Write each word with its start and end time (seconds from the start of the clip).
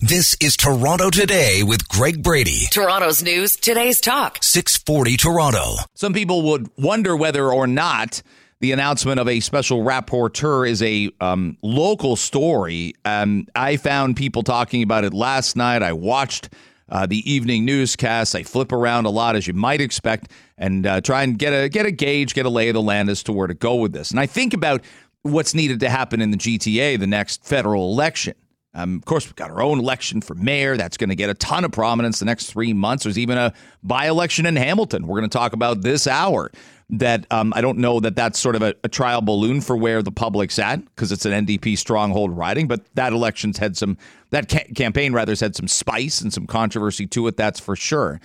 This 0.00 0.36
is 0.40 0.56
Toronto 0.56 1.10
Today 1.10 1.64
with 1.64 1.88
Greg 1.88 2.22
Brady. 2.22 2.66
Toronto's 2.70 3.20
news, 3.20 3.56
today's 3.56 4.00
talk. 4.00 4.38
640 4.44 5.16
Toronto. 5.16 5.74
Some 5.94 6.12
people 6.12 6.42
would 6.42 6.70
wonder 6.78 7.16
whether 7.16 7.50
or 7.50 7.66
not 7.66 8.22
the 8.60 8.70
announcement 8.70 9.18
of 9.18 9.26
a 9.26 9.40
special 9.40 9.82
rapporteur 9.82 10.68
is 10.68 10.84
a 10.84 11.10
um, 11.20 11.58
local 11.62 12.14
story. 12.14 12.94
Um, 13.04 13.48
I 13.56 13.76
found 13.76 14.16
people 14.16 14.44
talking 14.44 14.84
about 14.84 15.02
it 15.02 15.12
last 15.12 15.56
night. 15.56 15.82
I 15.82 15.94
watched 15.94 16.50
uh, 16.88 17.06
the 17.06 17.28
evening 17.28 17.64
newscasts. 17.64 18.36
I 18.36 18.44
flip 18.44 18.70
around 18.70 19.06
a 19.06 19.10
lot, 19.10 19.34
as 19.34 19.48
you 19.48 19.54
might 19.54 19.80
expect, 19.80 20.30
and 20.56 20.86
uh, 20.86 21.00
try 21.00 21.24
and 21.24 21.36
get 21.36 21.50
a 21.50 21.68
get 21.68 21.86
a 21.86 21.90
gauge, 21.90 22.34
get 22.34 22.46
a 22.46 22.50
lay 22.50 22.68
of 22.68 22.74
the 22.74 22.82
land 22.82 23.10
as 23.10 23.24
to 23.24 23.32
where 23.32 23.48
to 23.48 23.54
go 23.54 23.74
with 23.74 23.94
this. 23.94 24.12
And 24.12 24.20
I 24.20 24.26
think 24.26 24.54
about 24.54 24.80
what's 25.22 25.54
needed 25.54 25.80
to 25.80 25.90
happen 25.90 26.20
in 26.20 26.30
the 26.30 26.38
GTA, 26.38 27.00
the 27.00 27.08
next 27.08 27.44
federal 27.44 27.90
election. 27.90 28.34
Um, 28.74 28.96
of 28.96 29.04
course, 29.06 29.26
we've 29.26 29.34
got 29.34 29.50
our 29.50 29.62
own 29.62 29.78
election 29.78 30.20
for 30.20 30.34
mayor. 30.34 30.76
That's 30.76 30.96
going 30.96 31.08
to 31.08 31.16
get 31.16 31.30
a 31.30 31.34
ton 31.34 31.64
of 31.64 31.72
prominence 31.72 32.18
the 32.18 32.26
next 32.26 32.46
three 32.46 32.72
months. 32.72 33.04
There's 33.04 33.18
even 33.18 33.38
a 33.38 33.52
by 33.82 34.08
election 34.08 34.46
in 34.46 34.56
Hamilton. 34.56 35.06
We're 35.06 35.18
going 35.18 35.30
to 35.30 35.36
talk 35.36 35.52
about 35.52 35.82
this 35.82 36.06
hour. 36.06 36.50
That 36.90 37.26
um, 37.30 37.52
I 37.54 37.60
don't 37.60 37.78
know 37.78 38.00
that 38.00 38.16
that's 38.16 38.38
sort 38.38 38.56
of 38.56 38.62
a, 38.62 38.74
a 38.82 38.88
trial 38.88 39.20
balloon 39.20 39.60
for 39.60 39.76
where 39.76 40.02
the 40.02 40.10
public's 40.10 40.58
at 40.58 40.82
because 40.86 41.12
it's 41.12 41.26
an 41.26 41.46
NDP 41.46 41.76
stronghold 41.76 42.34
riding. 42.34 42.66
But 42.66 42.82
that 42.94 43.12
election's 43.12 43.58
had 43.58 43.76
some, 43.76 43.98
that 44.30 44.48
ca- 44.48 44.72
campaign 44.74 45.12
rather 45.12 45.32
has 45.32 45.40
had 45.40 45.54
some 45.54 45.68
spice 45.68 46.22
and 46.22 46.32
some 46.32 46.46
controversy 46.46 47.06
to 47.08 47.26
it. 47.26 47.36
That's 47.36 47.60
for 47.60 47.76
sure. 47.76 48.20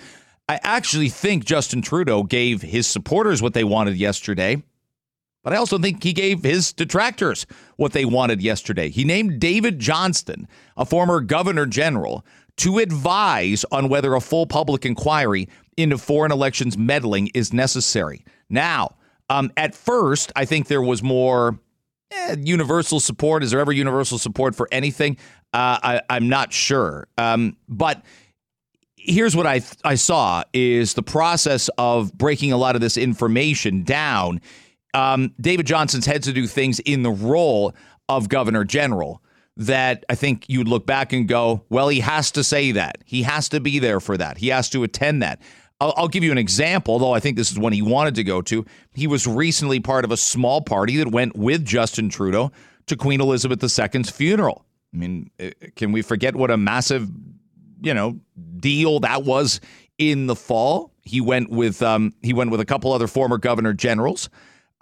I 0.48 0.60
actually 0.64 1.10
think 1.10 1.44
Justin 1.44 1.82
Trudeau 1.82 2.24
gave 2.24 2.62
his 2.62 2.88
supporters 2.88 3.42
what 3.42 3.54
they 3.54 3.66
wanted 3.66 3.98
yesterday 3.98 4.64
but 5.44 5.54
I 5.54 5.58
also 5.58 5.78
think 5.78 6.04
he 6.04 6.14
gave 6.14 6.44
his 6.44 6.74
detractors 6.74 7.46
what 7.76 7.92
they 7.92 8.06
wanted 8.06 8.42
yesterday. 8.42 8.90
He 8.90 9.04
named 9.04 9.40
David 9.40 9.80
Johnston, 9.80 10.48
a 10.78 10.86
former 10.86 11.20
governor 11.20 11.66
general, 11.66 12.26
to 12.58 12.80
advise 12.80 13.66
on 13.72 13.90
whether 13.90 14.14
a 14.14 14.22
full 14.22 14.46
public 14.46 14.86
inquiry 14.86 15.50
into 15.76 15.98
foreign 15.98 16.32
elections 16.32 16.78
meddling 16.78 17.30
is 17.34 17.52
necessary. 17.52 18.24
Now, 18.50 18.96
um, 19.30 19.52
at 19.58 19.76
first, 19.76 20.32
I 20.36 20.46
think 20.46 20.68
there 20.68 20.82
was 20.82 21.02
more 21.02 21.60
eh, 22.12 22.36
universal 22.40 23.00
support. 23.00 23.44
Is 23.44 23.52
there 23.52 23.60
ever 23.60 23.72
universal 23.72 24.18
support 24.18 24.56
for 24.56 24.68
anything? 24.72 25.18
Uh, 25.54 26.00
I, 26.10 26.18
am 26.18 26.30
not 26.30 26.54
sure. 26.54 27.08
Um, 27.18 27.58
but 27.68 28.04
here's 28.96 29.36
what 29.36 29.46
I 29.46 29.62
I 29.84 29.96
saw 29.96 30.44
is 30.54 30.94
the 30.94 31.04
process 31.04 31.70
of 31.78 32.14
breaking 32.14 32.52
a 32.52 32.58
lot 32.58 32.76
of 32.76 32.82
this 32.82 32.98
information 32.98 33.84
down 33.84 34.42
um, 34.94 35.34
David 35.40 35.66
Johnston's 35.66 36.06
had 36.06 36.24
to 36.24 36.34
do 36.34 36.48
things 36.48 36.80
in 36.80 37.04
the 37.04 37.12
role 37.12 37.74
of 38.10 38.30
governor 38.30 38.64
general 38.64 39.22
that 39.56 40.04
I 40.10 40.16
think 40.16 40.46
you'd 40.48 40.68
look 40.68 40.86
back 40.86 41.14
and 41.14 41.28
go, 41.28 41.64
well, 41.70 41.88
he 41.88 42.00
has 42.00 42.32
to 42.32 42.44
say 42.44 42.72
that. 42.72 42.98
He 43.06 43.24
has 43.24 43.50
to 43.50 43.60
be 43.60 43.80
there 43.80 44.00
for 44.00 44.18
that. 44.18 44.38
He 44.38 44.48
has 44.50 44.70
to 44.72 44.84
attend 44.84 45.22
that. 45.22 45.42
I'll, 45.80 45.94
I'll 45.96 46.08
give 46.08 46.24
you 46.24 46.32
an 46.32 46.38
example, 46.38 46.98
though 46.98 47.14
I 47.14 47.20
think 47.20 47.38
this 47.38 47.52
is 47.52 47.60
one 47.60 47.74
he 47.74 47.82
wanted 47.82 48.16
to 48.16 48.24
go 48.24 48.42
to. 48.44 48.66
He 48.94 49.06
was 49.06 49.28
recently 49.28 49.80
part 49.80 50.06
of 50.06 50.12
a 50.12 50.18
small 50.18 50.62
party 50.62 50.98
that 50.98 51.12
went 51.12 51.36
with 51.36 51.66
Justin 51.66 52.10
Trudeau 52.10 52.52
to 52.88 52.96
Queen 52.96 53.22
Elizabeth 53.22 53.62
II's 53.62 54.10
funeral. 54.10 54.66
I 54.94 54.98
mean, 54.98 55.30
eh, 55.40 55.52
can 55.76 55.92
we 55.92 56.02
forget 56.02 56.36
what 56.36 56.52
a 56.52 56.58
massive, 56.58 57.10
you 57.82 57.94
know, 57.94 58.20
deal 58.58 59.00
that 59.02 59.24
was 59.24 59.60
in 59.98 60.28
the 60.28 60.36
fall? 60.36 60.92
He 61.02 61.20
went 61.22 61.50
with 61.50 61.82
um, 61.82 62.14
he 62.22 62.34
went 62.34 62.50
with 62.50 62.62
a 62.62 62.66
couple 62.66 62.94
other 62.94 63.08
former 63.08 63.38
governor 63.38 63.74
generals. 63.74 64.30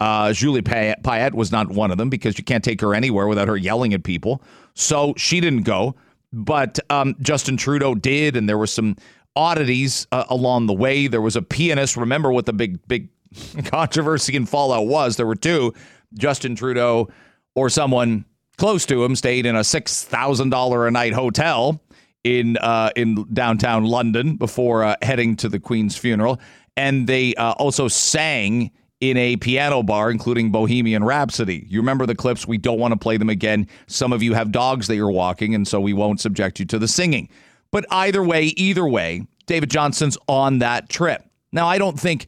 Uh, 0.02 0.32
Julie 0.32 0.62
Payette 0.62 1.32
was 1.32 1.52
not 1.52 1.70
one 1.70 1.92
of 1.92 1.96
them 1.96 2.10
because 2.10 2.36
you 2.36 2.42
can't 2.42 2.64
take 2.64 2.80
her 2.80 2.92
anywhere 2.92 3.28
without 3.28 3.46
her 3.46 3.56
yelling 3.56 3.94
at 3.94 4.02
people. 4.02 4.42
So 4.74 5.14
she 5.16 5.40
didn't 5.40 5.62
go. 5.62 5.94
But 6.32 6.80
um, 6.90 7.14
Justin 7.20 7.56
Trudeau 7.56 7.94
did, 7.94 8.34
and 8.34 8.48
there 8.48 8.58
were 8.58 8.66
some 8.66 8.96
oddities 9.36 10.08
uh, 10.10 10.24
along 10.28 10.66
the 10.66 10.72
way. 10.72 11.06
There 11.06 11.20
was 11.20 11.36
a 11.36 11.42
pianist. 11.42 11.96
Remember 11.96 12.32
what 12.32 12.46
the 12.46 12.52
big, 12.52 12.84
big 12.88 13.10
controversy 13.66 14.34
and 14.36 14.48
fallout 14.48 14.88
was? 14.88 15.14
There 15.14 15.26
were 15.26 15.36
two. 15.36 15.72
Justin 16.14 16.56
Trudeau 16.56 17.08
or 17.54 17.70
someone 17.70 18.24
close 18.56 18.84
to 18.86 19.04
him 19.04 19.14
stayed 19.14 19.46
in 19.46 19.54
a 19.54 19.62
six 19.62 20.02
thousand 20.02 20.50
dollar 20.50 20.88
a 20.88 20.90
night 20.90 21.12
hotel 21.12 21.80
in 22.24 22.56
uh, 22.56 22.90
in 22.96 23.24
downtown 23.32 23.84
London 23.84 24.34
before 24.34 24.82
uh, 24.82 24.96
heading 25.00 25.36
to 25.36 25.48
the 25.48 25.60
Queen's 25.60 25.96
funeral, 25.96 26.40
and 26.76 27.06
they 27.06 27.36
uh, 27.36 27.52
also 27.52 27.86
sang 27.86 28.72
in 29.02 29.16
a 29.16 29.36
piano 29.36 29.82
bar, 29.82 30.12
including 30.12 30.52
Bohemian 30.52 31.02
Rhapsody. 31.02 31.66
You 31.68 31.80
remember 31.80 32.06
the 32.06 32.14
clips? 32.14 32.46
We 32.46 32.56
don't 32.56 32.78
want 32.78 32.92
to 32.92 32.96
play 32.96 33.16
them 33.16 33.28
again. 33.28 33.66
Some 33.88 34.12
of 34.12 34.22
you 34.22 34.32
have 34.32 34.52
dogs 34.52 34.86
that 34.86 34.94
you're 34.94 35.10
walking, 35.10 35.56
and 35.56 35.66
so 35.66 35.80
we 35.80 35.92
won't 35.92 36.20
subject 36.20 36.60
you 36.60 36.66
to 36.66 36.78
the 36.78 36.86
singing. 36.86 37.28
But 37.72 37.84
either 37.90 38.22
way, 38.22 38.44
either 38.56 38.86
way, 38.86 39.26
David 39.46 39.70
Johnston's 39.70 40.16
on 40.28 40.60
that 40.60 40.88
trip. 40.88 41.24
Now, 41.50 41.66
I 41.66 41.78
don't 41.78 41.98
think, 41.98 42.26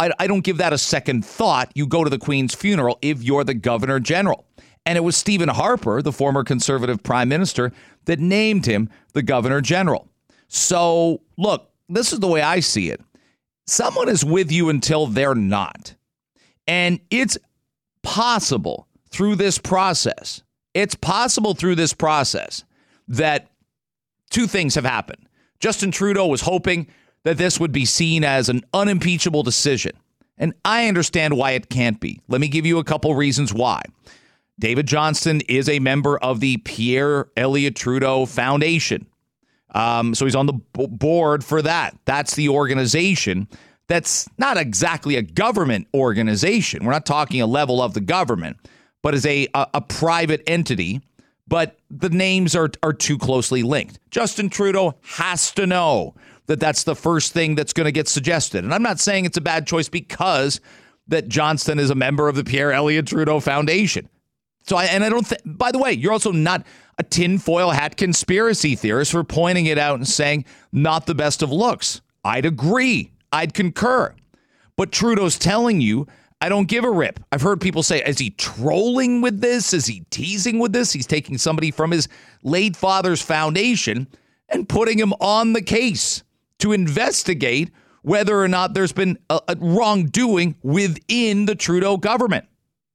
I, 0.00 0.10
I 0.18 0.26
don't 0.26 0.40
give 0.40 0.58
that 0.58 0.72
a 0.72 0.78
second 0.78 1.24
thought. 1.24 1.70
You 1.76 1.86
go 1.86 2.02
to 2.02 2.10
the 2.10 2.18
Queen's 2.18 2.56
funeral 2.56 2.98
if 3.02 3.22
you're 3.22 3.44
the 3.44 3.54
Governor 3.54 4.00
General. 4.00 4.44
And 4.84 4.98
it 4.98 5.02
was 5.02 5.16
Stephen 5.16 5.48
Harper, 5.48 6.02
the 6.02 6.12
former 6.12 6.42
conservative 6.42 7.04
prime 7.04 7.28
minister, 7.28 7.70
that 8.06 8.18
named 8.18 8.66
him 8.66 8.90
the 9.12 9.22
Governor 9.22 9.60
General. 9.60 10.08
So, 10.48 11.22
look, 11.38 11.70
this 11.88 12.12
is 12.12 12.18
the 12.18 12.26
way 12.26 12.42
I 12.42 12.58
see 12.58 12.90
it. 12.90 13.00
Someone 13.68 14.08
is 14.08 14.24
with 14.24 14.50
you 14.50 14.70
until 14.70 15.06
they're 15.06 15.36
not. 15.36 15.94
And 16.66 17.00
it's 17.10 17.38
possible 18.02 18.86
through 19.10 19.36
this 19.36 19.58
process, 19.58 20.42
it's 20.74 20.94
possible 20.94 21.54
through 21.54 21.76
this 21.76 21.92
process 21.92 22.64
that 23.08 23.50
two 24.30 24.46
things 24.46 24.74
have 24.74 24.84
happened. 24.84 25.28
Justin 25.60 25.90
Trudeau 25.90 26.26
was 26.26 26.42
hoping 26.42 26.86
that 27.22 27.38
this 27.38 27.58
would 27.58 27.72
be 27.72 27.84
seen 27.84 28.24
as 28.24 28.48
an 28.48 28.62
unimpeachable 28.74 29.42
decision. 29.42 29.92
And 30.38 30.52
I 30.64 30.86
understand 30.86 31.36
why 31.36 31.52
it 31.52 31.70
can't 31.70 31.98
be. 31.98 32.20
Let 32.28 32.40
me 32.40 32.48
give 32.48 32.66
you 32.66 32.78
a 32.78 32.84
couple 32.84 33.14
reasons 33.14 33.54
why. 33.54 33.82
David 34.58 34.86
Johnston 34.86 35.40
is 35.42 35.68
a 35.68 35.78
member 35.78 36.18
of 36.18 36.40
the 36.40 36.58
Pierre 36.58 37.28
Elliott 37.36 37.76
Trudeau 37.76 38.26
Foundation. 38.26 39.06
Um, 39.74 40.14
so 40.14 40.24
he's 40.24 40.34
on 40.34 40.46
the 40.46 40.52
board 40.52 41.44
for 41.44 41.62
that. 41.62 41.96
That's 42.04 42.34
the 42.34 42.48
organization 42.48 43.48
that's 43.88 44.28
not 44.38 44.56
exactly 44.56 45.16
a 45.16 45.22
government 45.22 45.86
organization. 45.94 46.84
We're 46.84 46.92
not 46.92 47.06
talking 47.06 47.40
a 47.40 47.46
level 47.46 47.80
of 47.80 47.94
the 47.94 48.00
government, 48.00 48.56
but 49.02 49.14
is 49.14 49.26
a, 49.26 49.48
a, 49.54 49.66
a 49.74 49.80
private 49.80 50.42
entity. 50.46 51.00
But 51.48 51.78
the 51.90 52.08
names 52.08 52.56
are, 52.56 52.70
are 52.82 52.92
too 52.92 53.18
closely 53.18 53.62
linked. 53.62 54.00
Justin 54.10 54.50
Trudeau 54.50 54.96
has 55.02 55.52
to 55.52 55.66
know 55.66 56.14
that 56.46 56.58
that's 56.58 56.82
the 56.82 56.96
first 56.96 57.32
thing 57.32 57.54
that's 57.54 57.72
going 57.72 57.84
to 57.84 57.92
get 57.92 58.08
suggested. 58.08 58.64
And 58.64 58.74
I'm 58.74 58.82
not 58.82 58.98
saying 58.98 59.26
it's 59.26 59.36
a 59.36 59.42
bad 59.42 59.66
choice 59.66 59.88
because 59.88 60.60
that 61.08 61.28
Johnston 61.28 61.78
is 61.78 61.90
a 61.90 61.94
member 61.94 62.28
of 62.28 62.34
the 62.34 62.42
Pierre 62.42 62.72
Elliott 62.72 63.06
Trudeau 63.06 63.38
Foundation. 63.38 64.08
So 64.66 64.76
I 64.76 64.86
and 64.86 65.04
I 65.04 65.08
don't 65.08 65.32
by 65.44 65.70
the 65.70 65.78
way, 65.78 65.92
you're 65.92 66.12
also 66.12 66.32
not 66.32 66.66
a 66.98 67.04
tinfoil 67.04 67.70
hat 67.70 67.96
conspiracy 67.96 68.74
theorist 68.74 69.12
for 69.12 69.22
pointing 69.22 69.66
it 69.66 69.78
out 69.78 69.96
and 69.96 70.08
saying 70.08 70.44
not 70.72 71.06
the 71.06 71.14
best 71.14 71.42
of 71.42 71.52
looks. 71.52 72.00
I'd 72.24 72.46
agree. 72.46 73.12
I'd 73.36 73.52
concur. 73.52 74.14
But 74.76 74.92
Trudeau's 74.92 75.38
telling 75.38 75.80
you, 75.82 76.06
I 76.40 76.48
don't 76.48 76.68
give 76.68 76.84
a 76.84 76.90
rip. 76.90 77.20
I've 77.30 77.42
heard 77.42 77.60
people 77.60 77.82
say, 77.82 78.02
is 78.02 78.18
he 78.18 78.30
trolling 78.30 79.20
with 79.20 79.40
this? 79.40 79.74
Is 79.74 79.86
he 79.86 80.04
teasing 80.10 80.58
with 80.58 80.72
this? 80.72 80.92
He's 80.92 81.06
taking 81.06 81.36
somebody 81.36 81.70
from 81.70 81.90
his 81.90 82.08
late 82.42 82.76
father's 82.76 83.20
foundation 83.20 84.06
and 84.48 84.68
putting 84.68 84.98
him 84.98 85.12
on 85.20 85.52
the 85.52 85.60
case 85.60 86.22
to 86.60 86.72
investigate 86.72 87.70
whether 88.02 88.40
or 88.40 88.48
not 88.48 88.72
there's 88.72 88.92
been 88.92 89.18
a, 89.28 89.40
a 89.48 89.56
wrongdoing 89.58 90.56
within 90.62 91.44
the 91.44 91.54
Trudeau 91.54 91.98
government. 91.98 92.46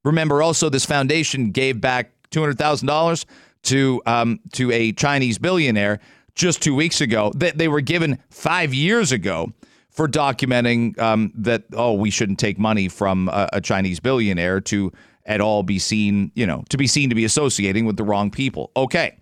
Remember, 0.03 0.41
also, 0.41 0.69
this 0.69 0.85
foundation 0.85 1.51
gave 1.51 1.79
back 1.79 2.13
$200,000 2.31 3.25
to, 3.63 4.01
um, 4.07 4.39
to 4.53 4.71
a 4.71 4.91
Chinese 4.93 5.37
billionaire 5.37 5.99
just 6.33 6.63
two 6.63 6.73
weeks 6.73 7.01
ago. 7.01 7.31
That 7.35 7.59
they 7.59 7.67
were 7.67 7.81
given 7.81 8.17
five 8.29 8.73
years 8.73 9.11
ago 9.11 9.53
for 9.91 10.07
documenting 10.07 10.97
um, 10.99 11.31
that 11.35 11.65
oh 11.73 11.93
we 11.93 12.09
shouldn't 12.09 12.39
take 12.39 12.57
money 12.57 12.87
from 12.87 13.29
a, 13.29 13.49
a, 13.53 13.61
Chinese 13.61 13.99
billionaire 13.99 14.61
to 14.61 14.91
at 15.25 15.41
all 15.41 15.61
be 15.61 15.77
seen 15.77 16.31
you 16.33 16.47
know 16.47 16.63
to 16.69 16.77
be 16.77 16.87
seen 16.87 17.09
to 17.09 17.15
be 17.15 17.25
associating 17.25 17.85
with 17.85 17.97
the 17.97 18.03
wrong 18.03 18.31
people. 18.31 18.71
Okay, 18.75 19.17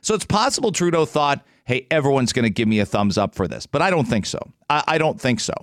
so 0.00 0.14
it's 0.14 0.24
possible 0.24 0.72
Trudeau 0.72 1.04
thought, 1.04 1.44
hey, 1.64 1.86
everyone's 1.90 2.32
going 2.32 2.44
to 2.44 2.50
give 2.50 2.68
me 2.68 2.78
a 2.78 2.86
thumbs 2.86 3.18
up 3.18 3.34
for 3.34 3.46
this, 3.46 3.66
but 3.66 3.82
I 3.82 3.90
don't 3.90 4.06
think 4.06 4.26
so. 4.26 4.38
I, 4.70 4.84
I 4.86 4.98
don't 4.98 5.20
think 5.20 5.40
so. 5.40 5.54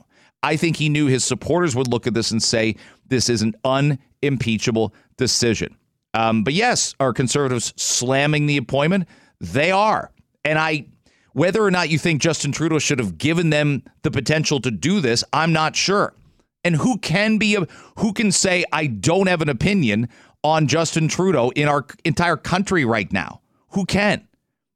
I 0.44 0.56
think 0.56 0.78
he 0.78 0.90
knew 0.90 1.08
his 1.08 1.26
supporters 1.26 1.76
would 1.76 1.88
look 1.88 2.08
at 2.08 2.14
this 2.14 2.32
and 2.32 2.42
say 2.42 2.76
this 3.08 3.30
is 3.30 3.42
an 3.42 3.56
unimpeachable 3.66 4.94
decision. 5.18 5.76
Um, 6.14 6.44
but 6.44 6.54
yes, 6.54 6.96
are 7.00 7.14
conservatives 7.14 7.74
slamming 7.76 8.46
the 8.46 8.58
appointment? 8.58 9.08
They 9.40 9.72
are, 9.72 10.12
and 10.44 10.58
I 10.58 10.86
whether 11.34 11.64
or 11.64 11.72
not 11.72 11.90
you 11.90 11.98
think 11.98 12.22
Justin 12.22 12.52
Trudeau 12.52 12.80
should 12.80 13.00
have 13.00 13.18
given 13.18 13.50
them 13.50 13.84
the 14.02 14.12
potential 14.12 14.60
to 14.62 14.72
do 14.72 15.00
this, 15.00 15.24
I'm 15.34 15.54
not 15.54 15.76
sure. 15.76 16.14
And 16.64 16.76
who 16.76 16.98
can 16.98 17.38
be 17.38 17.56
a, 17.56 17.68
who 17.98 18.14
can 18.14 18.32
say 18.32 18.66
I 18.72 18.88
don't 18.88 19.28
have 19.28 19.42
an 19.42 19.50
opinion 19.50 20.10
on 20.44 20.68
Justin 20.68 21.08
Trudeau 21.08 21.52
in 21.52 21.68
our 21.68 21.86
entire 22.04 22.38
country 22.38 22.86
right 22.86 23.12
now? 23.12 23.42
Who 23.70 23.86
can? 23.86 24.28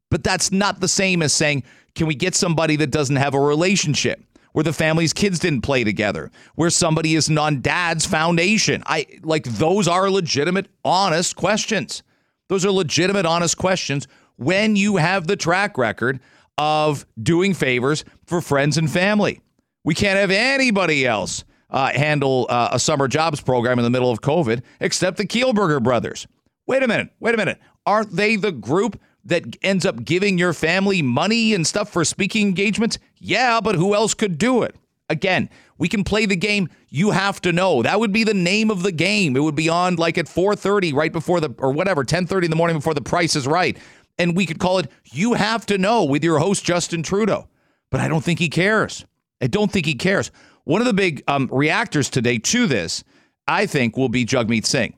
But 0.09 0.23
that's 0.23 0.51
not 0.51 0.79
the 0.79 0.87
same 0.87 1.21
as 1.21 1.33
saying, 1.33 1.63
can 1.95 2.07
we 2.07 2.15
get 2.15 2.35
somebody 2.35 2.75
that 2.77 2.91
doesn't 2.91 3.15
have 3.15 3.33
a 3.33 3.39
relationship? 3.39 4.23
Where 4.53 4.63
the 4.63 4.71
family's 4.71 5.13
kids 5.13 5.39
didn't 5.39 5.61
play 5.61 5.83
together, 5.83 6.29
where 6.53 6.69
somebody 6.69 7.15
isn't 7.15 7.37
on 7.39 7.61
dad's 7.61 8.05
foundation. 8.05 8.83
I 8.85 9.07
like 9.23 9.45
those 9.45 9.87
are 9.87 10.11
legitimate, 10.11 10.67
honest 10.85 11.35
questions. 11.35 12.03
Those 12.49 12.63
are 12.63 12.71
legitimate, 12.71 13.25
honest 13.25 13.57
questions 13.57 14.07
when 14.37 14.75
you 14.75 14.97
have 14.97 15.25
the 15.25 15.35
track 15.35 15.77
record 15.77 16.19
of 16.57 17.05
doing 17.21 17.53
favors 17.53 18.05
for 18.25 18.41
friends 18.41 18.77
and 18.77 18.89
family. 18.89 19.41
We 19.83 19.95
can't 19.95 20.17
have 20.19 20.31
anybody 20.31 21.05
else 21.05 21.43
uh, 21.69 21.91
handle 21.91 22.45
uh, 22.49 22.69
a 22.71 22.79
summer 22.79 23.07
jobs 23.07 23.41
program 23.41 23.79
in 23.79 23.83
the 23.83 23.89
middle 23.89 24.11
of 24.11 24.21
COVID 24.21 24.61
except 24.79 25.17
the 25.17 25.25
Kielburger 25.25 25.81
brothers. 25.81 26.27
Wait 26.67 26.83
a 26.83 26.87
minute. 26.87 27.09
Wait 27.19 27.33
a 27.33 27.37
minute. 27.37 27.59
Aren't 27.85 28.11
they 28.11 28.35
the 28.35 28.51
group 28.51 28.99
that 29.25 29.57
ends 29.61 29.85
up 29.85 30.03
giving 30.03 30.37
your 30.37 30.53
family 30.53 31.01
money 31.01 31.53
and 31.53 31.65
stuff 31.65 31.89
for 31.89 32.05
speaking 32.05 32.47
engagements? 32.47 32.99
Yeah, 33.17 33.59
but 33.59 33.75
who 33.75 33.93
else 33.95 34.13
could 34.13 34.37
do 34.37 34.63
it? 34.63 34.75
Again, 35.09 35.49
we 35.77 35.89
can 35.89 36.03
play 36.03 36.25
the 36.25 36.35
game. 36.35 36.69
You 36.89 37.11
have 37.11 37.41
to 37.41 37.51
know. 37.51 37.81
That 37.81 37.99
would 37.99 38.13
be 38.13 38.23
the 38.23 38.33
name 38.33 38.71
of 38.71 38.83
the 38.83 38.91
game. 38.91 39.35
It 39.35 39.41
would 39.41 39.55
be 39.55 39.67
on 39.67 39.97
like 39.97 40.17
at 40.17 40.27
4:30 40.27 40.93
right 40.93 41.11
before 41.11 41.41
the 41.41 41.53
or 41.57 41.71
whatever, 41.71 42.03
10:30 42.03 42.45
in 42.45 42.49
the 42.49 42.55
morning 42.55 42.77
before 42.77 42.93
the 42.93 43.01
price 43.01 43.35
is 43.35 43.45
right. 43.45 43.77
And 44.17 44.35
we 44.35 44.45
could 44.45 44.59
call 44.59 44.79
it 44.79 44.91
You 45.11 45.33
Have 45.33 45.65
to 45.67 45.77
Know 45.77 46.03
with 46.03 46.23
your 46.23 46.39
host 46.39 46.63
Justin 46.63 47.03
Trudeau. 47.03 47.47
But 47.89 48.01
I 48.01 48.07
don't 48.07 48.23
think 48.23 48.39
he 48.39 48.49
cares. 48.49 49.05
I 49.41 49.47
don't 49.47 49.71
think 49.71 49.85
he 49.85 49.95
cares. 49.95 50.31
One 50.63 50.81
of 50.81 50.87
the 50.87 50.93
big 50.93 51.23
um, 51.27 51.49
reactors 51.51 52.09
today 52.09 52.37
to 52.37 52.67
this, 52.67 53.03
I 53.47 53.65
think, 53.65 53.97
will 53.97 54.09
be 54.09 54.25
Jagmeet 54.25 54.65
Singh. 54.65 54.95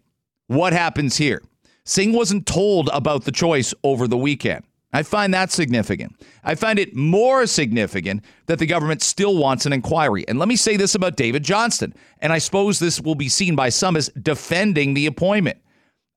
What 0.47 0.73
happens 0.73 1.17
here? 1.17 1.41
Singh 1.85 2.13
wasn't 2.13 2.45
told 2.45 2.89
about 2.93 3.23
the 3.25 3.31
choice 3.31 3.73
over 3.83 4.07
the 4.07 4.17
weekend. 4.17 4.63
I 4.93 5.03
find 5.03 5.33
that 5.33 5.51
significant. 5.51 6.15
I 6.43 6.55
find 6.55 6.79
it 6.79 6.95
more 6.95 7.45
significant 7.47 8.23
that 8.45 8.59
the 8.59 8.65
government 8.65 9.01
still 9.01 9.37
wants 9.37 9.65
an 9.65 9.73
inquiry. 9.73 10.25
And 10.27 10.39
let 10.39 10.47
me 10.47 10.55
say 10.55 10.77
this 10.77 10.95
about 10.95 11.17
David 11.17 11.43
Johnston, 11.43 11.93
and 12.19 12.31
I 12.31 12.37
suppose 12.37 12.79
this 12.79 13.01
will 13.01 13.15
be 13.15 13.27
seen 13.27 13.57
by 13.57 13.69
some 13.69 13.97
as 13.97 14.07
defending 14.09 14.93
the 14.93 15.07
appointment. 15.07 15.57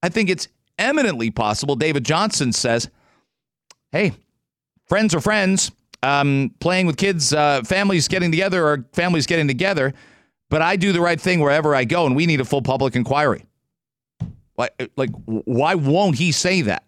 I 0.03 0.11
think 0.11 0.31
it's 0.31 0.47
eminently 0.79 1.31
possible 1.31 1.77
David 1.77 2.05
Johnston 2.05 2.53
says, 2.53 2.89
hey, 3.93 4.13
friends 4.87 5.15
are 5.15 5.21
friends 5.21 5.71
um, 6.03 6.55
playing 6.61 6.87
with 6.87 6.97
kids, 6.97 7.33
uh, 7.33 7.63
families 7.63 8.09
getting 8.09 8.31
together 8.31 8.67
or 8.67 8.85
families 8.93 9.27
getting 9.27 9.49
together, 9.49 9.95
but 10.49 10.63
I 10.63 10.77
do 10.77 10.93
the 10.93 11.01
right 11.01 11.21
thing 11.21 11.41
wherever 11.41 11.75
I 11.75 11.85
go, 11.85 12.07
and 12.07 12.17
we 12.17 12.27
need 12.27 12.41
a 12.41 12.45
full 12.45 12.63
public 12.63 12.97
inquiry. 12.97 13.45
Like, 14.57 14.91
like, 14.97 15.11
why 15.25 15.75
won't 15.75 16.17
he 16.17 16.33
say 16.33 16.63
that? 16.63 16.85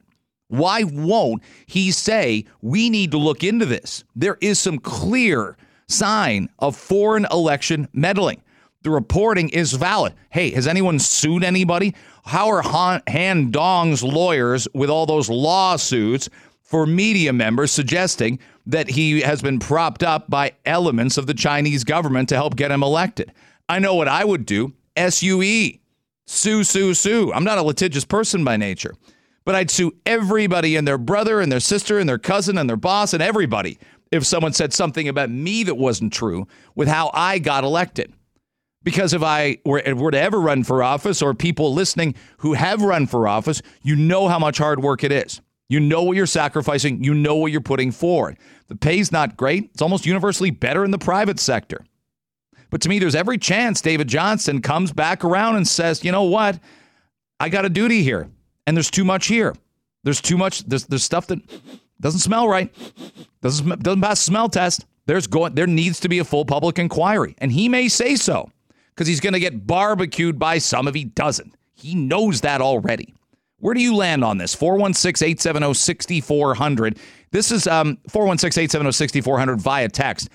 Why 0.48 0.82
won't 0.82 1.42
he 1.66 1.92
say 1.92 2.46
we 2.60 2.90
need 2.90 3.12
to 3.12 3.18
look 3.18 3.44
into 3.44 3.66
this? 3.66 4.02
There 4.16 4.36
is 4.40 4.58
some 4.58 4.78
clear 4.78 5.56
sign 5.88 6.48
of 6.58 6.76
foreign 6.76 7.26
election 7.30 7.88
meddling. 7.92 8.42
The 8.82 8.90
reporting 8.90 9.50
is 9.50 9.72
valid. 9.74 10.14
Hey, 10.30 10.50
has 10.52 10.66
anyone 10.66 10.98
sued 10.98 11.44
anybody? 11.44 11.94
How 12.24 12.48
are 12.48 12.62
Han 12.62 13.50
Dong's 13.50 14.02
lawyers 14.02 14.66
with 14.72 14.88
all 14.88 15.04
those 15.04 15.28
lawsuits 15.28 16.30
for 16.62 16.86
media 16.86 17.32
members 17.32 17.72
suggesting 17.72 18.38
that 18.64 18.88
he 18.88 19.20
has 19.20 19.42
been 19.42 19.58
propped 19.58 20.02
up 20.02 20.30
by 20.30 20.52
elements 20.64 21.18
of 21.18 21.26
the 21.26 21.34
Chinese 21.34 21.84
government 21.84 22.28
to 22.28 22.36
help 22.36 22.56
get 22.56 22.70
him 22.70 22.82
elected. 22.82 23.32
I 23.68 23.80
know 23.80 23.94
what 23.96 24.08
I 24.08 24.24
would 24.24 24.46
do 24.46 24.72
SUE. 24.96 25.78
Sue, 26.26 26.62
sue, 26.62 26.94
sue. 26.94 27.32
I'm 27.32 27.44
not 27.44 27.58
a 27.58 27.62
litigious 27.62 28.04
person 28.04 28.44
by 28.44 28.56
nature, 28.56 28.94
but 29.44 29.56
I'd 29.56 29.70
sue 29.70 29.92
everybody 30.06 30.76
and 30.76 30.86
their 30.86 30.98
brother 30.98 31.40
and 31.40 31.50
their 31.50 31.60
sister 31.60 31.98
and 31.98 32.08
their 32.08 32.18
cousin 32.18 32.56
and 32.56 32.70
their 32.70 32.76
boss 32.76 33.12
and 33.12 33.22
everybody 33.22 33.78
if 34.12 34.24
someone 34.24 34.52
said 34.52 34.72
something 34.72 35.08
about 35.08 35.28
me 35.28 35.64
that 35.64 35.76
wasn't 35.76 36.12
true 36.12 36.46
with 36.76 36.86
how 36.86 37.10
I 37.12 37.40
got 37.40 37.64
elected. 37.64 38.12
Because 38.82 39.12
if 39.12 39.22
I 39.22 39.58
were, 39.64 39.82
were 39.94 40.10
to 40.10 40.20
ever 40.20 40.40
run 40.40 40.64
for 40.64 40.82
office 40.82 41.20
or 41.20 41.34
people 41.34 41.74
listening 41.74 42.14
who 42.38 42.54
have 42.54 42.80
run 42.80 43.06
for 43.06 43.28
office, 43.28 43.60
you 43.82 43.94
know 43.94 44.28
how 44.28 44.38
much 44.38 44.58
hard 44.58 44.82
work 44.82 45.04
it 45.04 45.12
is. 45.12 45.40
You 45.68 45.80
know 45.80 46.02
what 46.02 46.16
you're 46.16 46.26
sacrificing. 46.26 47.04
You 47.04 47.14
know 47.14 47.36
what 47.36 47.52
you're 47.52 47.60
putting 47.60 47.92
forward. 47.92 48.38
The 48.68 48.76
pay's 48.76 49.12
not 49.12 49.36
great. 49.36 49.70
It's 49.72 49.82
almost 49.82 50.06
universally 50.06 50.50
better 50.50 50.84
in 50.84 50.90
the 50.90 50.98
private 50.98 51.38
sector. 51.38 51.84
But 52.70 52.80
to 52.82 52.88
me, 52.88 52.98
there's 52.98 53.14
every 53.14 53.38
chance 53.38 53.80
David 53.80 54.08
Johnston 54.08 54.62
comes 54.62 54.92
back 54.92 55.24
around 55.24 55.56
and 55.56 55.68
says, 55.68 56.04
you 56.04 56.12
know 56.12 56.22
what? 56.22 56.58
I 57.38 57.48
got 57.48 57.64
a 57.64 57.68
duty 57.68 58.02
here. 58.02 58.28
And 58.66 58.76
there's 58.76 58.90
too 58.90 59.04
much 59.04 59.26
here. 59.26 59.54
There's 60.04 60.20
too 60.20 60.38
much. 60.38 60.64
There's, 60.64 60.86
there's 60.86 61.04
stuff 61.04 61.26
that 61.26 61.40
doesn't 62.00 62.20
smell 62.20 62.48
right. 62.48 62.72
Doesn't, 63.42 63.82
doesn't 63.82 64.00
pass 64.00 64.20
the 64.20 64.24
smell 64.24 64.48
test. 64.48 64.86
There's 65.06 65.26
going, 65.26 65.54
there 65.54 65.66
needs 65.66 66.00
to 66.00 66.08
be 66.08 66.20
a 66.20 66.24
full 66.24 66.44
public 66.44 66.78
inquiry. 66.78 67.34
And 67.38 67.52
he 67.52 67.68
may 67.68 67.88
say 67.88 68.16
so 68.16 68.50
because 68.94 69.06
he's 69.06 69.20
going 69.20 69.32
to 69.32 69.40
get 69.40 69.66
barbecued 69.66 70.38
by 70.38 70.58
some 70.58 70.88
if 70.88 70.94
he 70.94 71.04
doesn't. 71.04 71.54
He 71.74 71.94
knows 71.94 72.42
that 72.42 72.60
already. 72.60 73.14
Where 73.58 73.74
do 73.74 73.80
you 73.80 73.94
land 73.94 74.24
on 74.24 74.38
this? 74.38 74.54
416 74.54 75.26
870 75.26 75.74
6400. 75.74 76.98
This 77.30 77.52
is 77.52 77.66
um, 77.66 77.98
416 78.08 78.64
870 78.64 78.92
6400 78.92 79.60
via 79.60 79.88
text. 79.88 80.28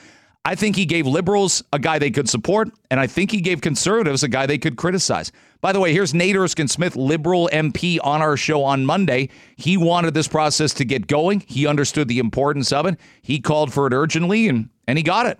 I 0.47 0.53
think 0.53 0.75
he 0.75 0.85
gave 0.85 1.07
liberals 1.07 1.63
a 1.73 1.79
guy 1.79 1.97
they 1.97 2.11
could 2.11 2.29
support, 2.29 2.69
and 2.91 2.99
I 2.99 3.07
think 3.07 3.31
he 3.31 3.41
gave 3.41 3.61
conservatives 3.61 4.21
a 4.21 4.27
guy 4.27 4.45
they 4.45 4.59
could 4.59 4.77
criticize. 4.77 5.31
By 5.59 5.71
the 5.71 5.79
way, 5.79 5.91
here's 5.91 6.13
Nate 6.13 6.35
Erskine 6.35 6.67
Smith, 6.67 6.95
liberal 6.95 7.49
MP, 7.51 7.97
on 8.03 8.21
our 8.21 8.37
show 8.37 8.63
on 8.63 8.85
Monday. 8.85 9.29
He 9.55 9.75
wanted 9.75 10.13
this 10.13 10.27
process 10.27 10.71
to 10.75 10.85
get 10.85 11.07
going. 11.07 11.39
He 11.47 11.65
understood 11.65 12.07
the 12.07 12.19
importance 12.19 12.71
of 12.71 12.85
it. 12.85 12.99
He 13.23 13.39
called 13.39 13.73
for 13.73 13.87
it 13.87 13.93
urgently, 13.93 14.47
and, 14.47 14.69
and 14.87 14.99
he 14.99 15.03
got 15.03 15.25
it. 15.25 15.39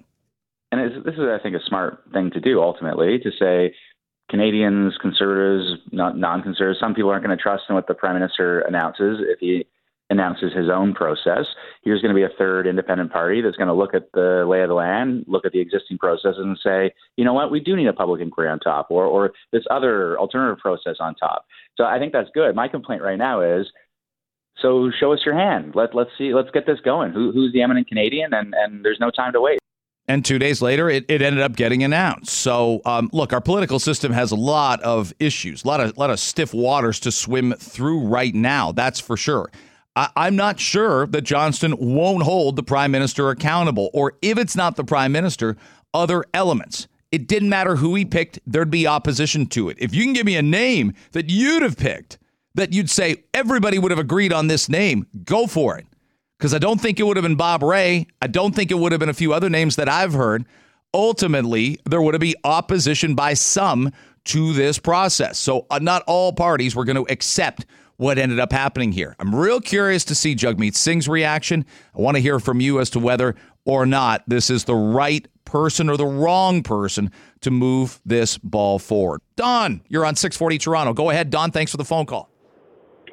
And 0.80 1.06
this 1.06 1.16
is, 1.16 1.22
I 1.22 1.40
think, 1.42 1.56
a 1.56 1.66
smart 1.66 2.04
thing 2.14 2.32
to 2.32 2.40
do 2.40 2.62
ultimately 2.62 3.20
to 3.20 3.32
say, 3.40 3.74
Canadians, 4.30 4.98
conservatives, 5.02 5.80
not 5.92 6.18
non 6.18 6.42
conservatives, 6.42 6.80
some 6.80 6.96
people 6.96 7.12
aren't 7.12 7.24
going 7.24 7.38
to 7.38 7.42
trust 7.42 7.64
in 7.70 7.76
what 7.76 7.88
the 7.88 7.94
prime 7.94 8.16
minister 8.16 8.62
announces 8.62 9.20
if 9.22 9.40
he 9.40 9.66
announces 10.10 10.54
his 10.54 10.70
own 10.70 10.94
process. 10.94 11.46
Here's 11.84 12.02
going 12.02 12.14
to 12.14 12.16
be 12.16 12.24
a 12.24 12.38
third 12.38 12.68
independent 12.68 13.12
party 13.12 13.42
that's 13.42 13.56
going 13.58 13.68
to 13.68 13.74
look 13.74 13.94
at 13.94 14.12
the 14.14 14.46
lay 14.48 14.62
of 14.62 14.70
the 14.70 14.76
land, 14.76 15.26
look 15.28 15.46
at 15.46 15.52
the 15.52 15.60
existing 15.60 15.98
processes, 15.98 16.38
and 16.40 16.58
say, 16.62 16.92
you 17.18 17.26
know 17.26 17.34
what, 17.34 17.52
we 17.52 17.60
do 17.60 17.76
need 17.76 17.88
a 17.88 17.94
public 17.94 18.22
inquiry 18.22 18.50
on 18.50 18.60
top, 18.60 18.88
or 18.90 19.06
or 19.06 19.34
this 19.52 19.64
other 19.70 20.18
alternative 20.20 20.60
process 20.60 20.98
on 21.00 21.16
top. 21.16 21.46
So 21.76 21.86
I 21.86 22.00
think 22.00 22.14
that's 22.14 22.30
good. 22.34 22.56
My 22.56 22.68
complaint 22.68 23.02
right 23.02 23.18
now 23.18 23.42
is. 23.42 23.68
So 24.62 24.90
show 24.98 25.12
us 25.12 25.20
your 25.26 25.36
hand. 25.36 25.74
Let 25.76 25.94
let's 25.94 26.12
see. 26.18 26.34
Let's 26.34 26.50
get 26.50 26.66
this 26.66 26.80
going. 26.80 27.12
Who, 27.12 27.34
who's 27.34 27.52
the 27.52 27.62
eminent 27.62 27.90
Canadian? 27.90 28.34
And 28.34 28.54
and 28.54 28.86
there's 28.86 29.02
no 29.02 29.12
time 29.12 29.34
to 29.34 29.42
wait. 29.42 29.60
And 30.08 30.24
two 30.24 30.38
days 30.38 30.62
later, 30.62 30.90
it, 30.90 31.06
it 31.10 31.22
ended 31.22 31.42
up 31.42 31.56
getting 31.56 31.84
announced. 31.84 32.32
So, 32.32 32.82
um, 32.86 33.10
look, 33.12 33.34
our 33.34 33.42
political 33.42 33.80
system 33.80 34.12
has 34.12 34.32
a 34.32 34.36
lot 34.36 34.82
of 34.84 35.14
issues, 35.20 35.64
a 35.64 35.68
lot 35.68 35.80
of, 35.80 35.98
lot 35.98 36.12
of 36.12 36.20
stiff 36.20 36.54
waters 36.54 37.00
to 37.02 37.12
swim 37.12 37.54
through 37.54 38.02
right 38.02 38.34
now. 38.34 38.72
That's 38.72 39.00
for 39.00 39.18
sure. 39.18 39.50
I, 39.96 40.10
I'm 40.16 40.36
not 40.36 40.60
sure 40.60 41.08
that 41.08 41.22
Johnston 41.22 41.76
won't 41.80 42.24
hold 42.24 42.56
the 42.56 42.64
prime 42.64 42.92
minister 42.92 43.32
accountable, 43.32 43.90
or 43.94 44.14
if 44.22 44.38
it's 44.38 44.56
not 44.56 44.76
the 44.76 44.84
prime 44.84 45.12
minister, 45.12 45.58
other 45.94 46.24
elements. 46.34 46.88
It 47.12 47.28
didn't 47.28 47.50
matter 47.50 47.78
who 47.78 47.96
he 47.96 48.06
picked, 48.06 48.40
there'd 48.46 48.70
be 48.70 48.86
opposition 48.86 49.48
to 49.48 49.70
it. 49.70 49.78
If 49.80 49.96
you 49.96 50.04
can 50.04 50.14
give 50.14 50.26
me 50.26 50.36
a 50.36 50.42
name 50.42 50.94
that 51.14 51.30
you'd 51.30 51.64
have 51.64 51.78
picked, 51.78 52.20
that 52.54 52.74
you'd 52.74 52.90
say 52.90 53.24
everybody 53.34 53.80
would 53.80 53.92
have 53.92 54.00
agreed 54.00 54.34
on 54.34 54.48
this 54.48 54.70
name, 54.70 55.08
go 55.24 55.48
for 55.48 55.78
it 55.78 55.88
because 56.38 56.54
I 56.54 56.58
don't 56.58 56.80
think 56.80 57.00
it 57.00 57.04
would 57.04 57.18
have 57.18 57.24
been 57.24 57.36
Bob 57.36 57.64
Rae. 57.64 58.08
I 58.22 58.28
don't 58.28 58.56
think 58.56 58.72
it 58.72 58.76
would 58.76 58.92
have 58.92 59.00
been 59.00 59.10
a 59.10 59.14
few 59.14 59.34
other 59.34 59.50
names 59.50 59.76
that 59.78 59.90
I've 59.90 60.14
heard. 60.14 60.46
Ultimately, 60.94 61.80
there 61.86 62.02
would 62.02 62.20
be 62.20 62.36
opposition 62.44 63.16
by 63.16 63.34
some 63.34 63.92
to 64.26 64.54
this 64.54 64.80
process. 64.80 65.38
So, 65.38 65.66
uh, 65.70 65.80
not 65.80 66.04
all 66.08 66.34
parties 66.34 66.76
were 66.76 66.86
going 66.86 66.96
to 66.96 67.12
accept 67.12 67.66
what 67.98 68.18
ended 68.18 68.40
up 68.40 68.52
happening 68.52 68.92
here. 68.92 69.16
I'm 69.20 69.34
real 69.34 69.62
curious 69.62 70.04
to 70.06 70.16
see 70.16 70.36
Jagmeet 70.36 70.76
Singh's 70.76 71.08
reaction. 71.08 71.66
I 71.96 72.02
want 72.02 72.16
to 72.16 72.22
hear 72.22 72.40
from 72.40 72.60
you 72.60 72.80
as 72.80 72.90
to 72.92 73.00
whether 73.00 73.36
or 73.64 73.86
not 73.86 74.24
this 74.28 74.50
is 74.50 74.66
the 74.66 74.76
right 74.76 75.28
person 75.46 75.90
or 75.90 75.98
the 75.98 76.06
wrong 76.06 76.64
person 76.64 77.12
to 77.42 77.52
move 77.52 78.02
this 78.06 78.38
ball 78.38 78.80
forward. 78.80 79.22
Don, 79.36 79.82
you're 79.88 80.06
on 80.06 80.16
640 80.16 80.58
Toronto. 80.58 80.94
Go 80.94 81.10
ahead, 81.10 81.30
Don. 81.30 81.52
Thanks 81.52 81.72
for 81.72 81.78
the 81.78 81.86
phone 81.86 82.06
call. 82.06 82.30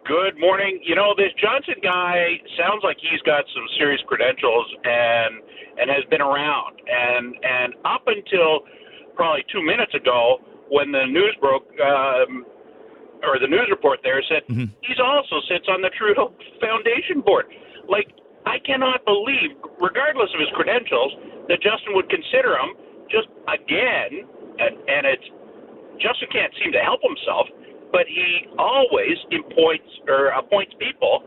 Good 0.02 0.35
morning. 0.35 0.82
You 0.82 0.99
know, 0.99 1.14
this 1.14 1.30
Johnston 1.38 1.78
guy 1.78 2.42
sounds 2.59 2.82
like 2.82 2.99
he's 2.99 3.23
got 3.23 3.47
some 3.54 3.62
serious 3.78 4.02
credentials 4.11 4.66
and 4.82 5.38
and 5.78 5.87
has 5.87 6.02
been 6.11 6.21
around. 6.21 6.75
And 6.90 7.38
and 7.38 7.71
up 7.87 8.02
until 8.11 8.66
probably 9.14 9.47
two 9.47 9.62
minutes 9.62 9.94
ago, 9.94 10.42
when 10.75 10.90
the 10.90 11.06
news 11.06 11.38
broke, 11.38 11.71
um, 11.78 12.42
or 13.23 13.38
the 13.38 13.47
news 13.47 13.71
report 13.71 14.02
there 14.02 14.18
said 14.26 14.42
mm-hmm. 14.50 14.75
he's 14.82 14.99
also 14.99 15.38
sits 15.47 15.71
on 15.71 15.87
the 15.87 15.90
Trudeau 15.94 16.35
Foundation 16.59 17.23
board. 17.23 17.47
Like 17.87 18.11
I 18.42 18.59
cannot 18.59 19.06
believe, 19.06 19.54
regardless 19.78 20.35
of 20.35 20.42
his 20.42 20.50
credentials, 20.59 21.14
that 21.47 21.62
Justin 21.62 21.94
would 21.94 22.11
consider 22.11 22.59
him 22.59 22.75
just 23.06 23.30
again. 23.47 24.26
And 24.59 24.82
and 24.90 25.06
it's 25.06 25.28
Justin 26.02 26.26
can't 26.35 26.50
seem 26.59 26.75
to 26.75 26.82
help 26.82 26.99
himself 27.06 27.47
but 27.92 28.06
he 28.08 28.49
always 28.58 29.16
appoints 29.28 29.88
or 30.08 30.28
appoints 30.28 30.72
people 30.78 31.22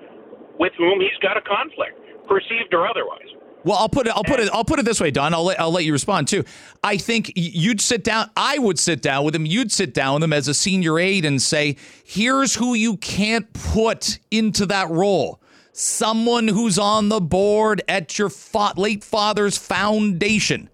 with 0.60 0.74
whom 0.77 1.00
he's 1.00 1.17
got 1.22 1.38
a 1.38 1.41
conflict, 1.41 1.98
perceived 2.27 2.74
or 2.74 2.88
otherwise. 2.88 3.27
Well, 3.63 3.77
I'll 3.77 3.89
put 3.89 4.05
it. 4.05 4.13
I'll 4.15 4.24
put 4.24 4.39
it. 4.39 4.48
I'll 4.53 4.63
put 4.63 4.77
it 4.77 4.86
this 4.86 5.01
way, 5.01 5.10
Don. 5.10 5.34
I'll 5.34 5.45
let, 5.45 5.60
I'll 5.60 5.72
let 5.72 5.86
you 5.86 5.91
respond 5.91 6.27
too. 6.27 6.43
I 6.84 6.98
think 6.98 7.31
you'd 7.36 7.81
sit 7.81 8.03
down. 8.03 8.29
I 8.38 8.60
would 8.60 8.77
sit 8.77 9.01
down 9.01 9.25
with 9.25 9.34
him. 9.34 9.45
You'd 9.48 9.72
sit 9.72 9.91
down 9.91 10.15
with 10.15 10.24
him 10.24 10.34
as 10.34 10.48
a 10.48 10.53
senior 10.53 11.00
aide 11.00 11.25
and 11.25 11.41
say, 11.41 11.75
"Here's 12.03 12.55
who 12.55 12.75
you 12.75 12.98
can't 12.98 13.51
put 13.53 14.19
into 14.29 14.67
that 14.67 14.91
role: 14.91 15.41
someone 15.72 16.48
who's 16.48 16.77
on 16.77 17.10
the 17.10 17.19
board 17.19 17.81
at 17.88 18.19
your 18.19 18.29
fa- 18.29 18.74
late 18.77 19.03
father's 19.03 19.57
foundation." 19.57 20.69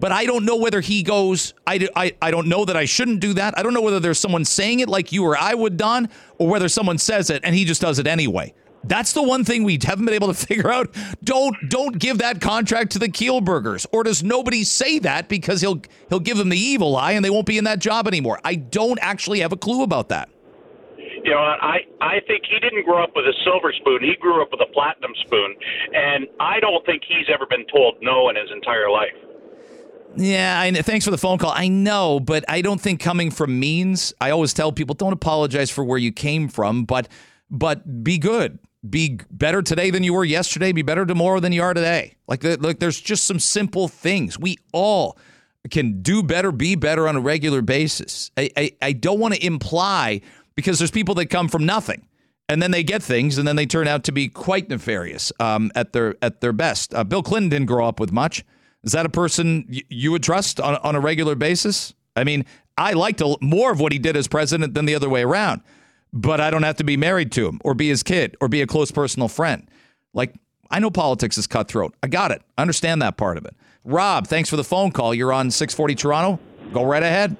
But 0.00 0.12
I 0.12 0.26
don't 0.26 0.44
know 0.44 0.56
whether 0.56 0.80
he 0.80 1.02
goes. 1.02 1.54
I, 1.66 1.88
I, 1.94 2.12
I 2.20 2.30
don't 2.30 2.48
know 2.48 2.64
that 2.64 2.76
I 2.76 2.84
shouldn't 2.84 3.20
do 3.20 3.32
that. 3.34 3.56
I 3.58 3.62
don't 3.62 3.74
know 3.74 3.80
whether 3.80 4.00
there's 4.00 4.18
someone 4.18 4.44
saying 4.44 4.80
it 4.80 4.88
like 4.88 5.12
you 5.12 5.24
or 5.24 5.36
I 5.36 5.54
would, 5.54 5.76
Don, 5.76 6.08
or 6.38 6.48
whether 6.48 6.68
someone 6.68 6.98
says 6.98 7.30
it 7.30 7.42
and 7.44 7.54
he 7.54 7.64
just 7.64 7.80
does 7.80 7.98
it 7.98 8.06
anyway. 8.06 8.52
That's 8.86 9.14
the 9.14 9.22
one 9.22 9.44
thing 9.44 9.64
we 9.64 9.78
haven't 9.82 10.04
been 10.04 10.14
able 10.14 10.28
to 10.28 10.34
figure 10.46 10.70
out. 10.70 10.94
Don't 11.22 11.56
don't 11.68 11.98
give 11.98 12.18
that 12.18 12.40
contract 12.40 12.92
to 12.92 12.98
the 12.98 13.08
Kielburgers, 13.08 13.86
or 13.92 14.04
does 14.04 14.22
nobody 14.22 14.62
say 14.64 14.98
that 15.00 15.28
because 15.28 15.60
he'll 15.60 15.80
he'll 16.10 16.20
give 16.20 16.36
them 16.36 16.50
the 16.50 16.58
evil 16.58 16.96
eye 16.96 17.12
and 17.12 17.24
they 17.24 17.30
won't 17.30 17.46
be 17.46 17.58
in 17.58 17.64
that 17.64 17.78
job 17.78 18.06
anymore? 18.06 18.40
I 18.44 18.56
don't 18.56 18.98
actually 19.00 19.40
have 19.40 19.52
a 19.52 19.56
clue 19.56 19.82
about 19.82 20.10
that. 20.10 20.28
You 21.24 21.30
know, 21.30 21.38
I 21.38 21.78
I 22.00 22.20
think 22.26 22.44
he 22.48 22.60
didn't 22.60 22.84
grow 22.84 23.02
up 23.02 23.12
with 23.16 23.24
a 23.24 23.32
silver 23.44 23.72
spoon. 23.72 24.00
He 24.02 24.14
grew 24.20 24.42
up 24.42 24.48
with 24.50 24.60
a 24.60 24.70
platinum 24.72 25.12
spoon, 25.24 25.56
and 25.94 26.26
I 26.38 26.60
don't 26.60 26.84
think 26.84 27.02
he's 27.08 27.26
ever 27.32 27.46
been 27.46 27.64
told 27.72 27.96
no 28.02 28.28
in 28.28 28.36
his 28.36 28.50
entire 28.52 28.90
life. 28.90 29.16
Yeah, 30.16 30.60
I, 30.60 30.70
thanks 30.82 31.04
for 31.04 31.10
the 31.10 31.18
phone 31.18 31.38
call. 31.38 31.52
I 31.54 31.68
know, 31.68 32.20
but 32.20 32.44
I 32.48 32.62
don't 32.62 32.80
think 32.80 33.00
coming 33.00 33.30
from 33.30 33.58
means. 33.58 34.14
I 34.20 34.30
always 34.30 34.54
tell 34.54 34.72
people 34.72 34.94
don't 34.94 35.12
apologize 35.12 35.70
for 35.70 35.84
where 35.84 35.98
you 35.98 36.12
came 36.12 36.48
from, 36.48 36.84
but 36.84 37.08
but 37.50 38.04
be 38.04 38.18
good 38.18 38.58
be 38.88 39.18
better 39.30 39.62
today 39.62 39.90
than 39.90 40.02
you 40.02 40.12
were 40.12 40.24
yesterday, 40.24 40.72
be 40.72 40.82
better 40.82 41.06
tomorrow 41.06 41.40
than 41.40 41.52
you 41.52 41.62
are 41.62 41.74
today. 41.74 42.16
Like, 42.28 42.44
like 42.44 42.78
there's 42.80 43.00
just 43.00 43.24
some 43.24 43.38
simple 43.38 43.88
things. 43.88 44.38
We 44.38 44.58
all 44.72 45.18
can 45.70 46.02
do 46.02 46.22
better, 46.22 46.52
be 46.52 46.74
better 46.74 47.08
on 47.08 47.16
a 47.16 47.20
regular 47.20 47.62
basis. 47.62 48.30
I, 48.36 48.50
I, 48.56 48.72
I 48.82 48.92
don't 48.92 49.18
want 49.18 49.34
to 49.34 49.44
imply 49.44 50.20
because 50.54 50.78
there's 50.78 50.90
people 50.90 51.14
that 51.16 51.26
come 51.26 51.48
from 51.48 51.64
nothing 51.64 52.06
and 52.48 52.60
then 52.60 52.70
they 52.70 52.82
get 52.82 53.02
things 53.02 53.38
and 53.38 53.48
then 53.48 53.56
they 53.56 53.66
turn 53.66 53.88
out 53.88 54.04
to 54.04 54.12
be 54.12 54.28
quite 54.28 54.68
nefarious 54.68 55.32
um, 55.40 55.72
at 55.74 55.92
their 55.94 56.16
at 56.20 56.42
their 56.42 56.52
best. 56.52 56.94
Uh, 56.94 57.04
Bill 57.04 57.22
Clinton 57.22 57.48
didn't 57.48 57.66
grow 57.66 57.86
up 57.86 57.98
with 57.98 58.12
much. 58.12 58.44
Is 58.84 58.92
that 58.92 59.06
a 59.06 59.10
person 59.10 59.66
you 59.68 60.12
would 60.12 60.22
trust 60.22 60.60
on, 60.60 60.76
on 60.76 60.94
a 60.94 61.00
regular 61.00 61.34
basis? 61.34 61.94
I 62.16 62.24
mean, 62.24 62.44
I 62.78 62.92
liked 62.92 63.20
a, 63.20 63.36
more 63.40 63.72
of 63.72 63.80
what 63.80 63.92
he 63.92 63.98
did 63.98 64.16
as 64.16 64.28
president 64.28 64.74
than 64.74 64.84
the 64.84 64.94
other 64.94 65.08
way 65.08 65.22
around 65.22 65.62
but 66.14 66.40
I 66.40 66.48
don't 66.48 66.62
have 66.62 66.76
to 66.76 66.84
be 66.84 66.96
married 66.96 67.32
to 67.32 67.46
him 67.46 67.60
or 67.64 67.74
be 67.74 67.88
his 67.88 68.02
kid 68.02 68.36
or 68.40 68.48
be 68.48 68.62
a 68.62 68.66
close 68.66 68.92
personal 68.92 69.28
friend. 69.28 69.68
Like, 70.14 70.32
I 70.70 70.78
know 70.78 70.90
politics 70.90 71.36
is 71.36 71.48
cutthroat. 71.48 71.94
I 72.02 72.06
got 72.06 72.30
it. 72.30 72.40
I 72.56 72.62
understand 72.62 73.02
that 73.02 73.16
part 73.16 73.36
of 73.36 73.44
it. 73.44 73.54
Rob, 73.84 74.28
thanks 74.28 74.48
for 74.48 74.56
the 74.56 74.64
phone 74.64 74.92
call. 74.92 75.12
You're 75.12 75.32
on 75.32 75.50
640 75.50 75.94
Toronto. 75.96 76.40
Go 76.72 76.84
right 76.84 77.02
ahead. 77.02 77.36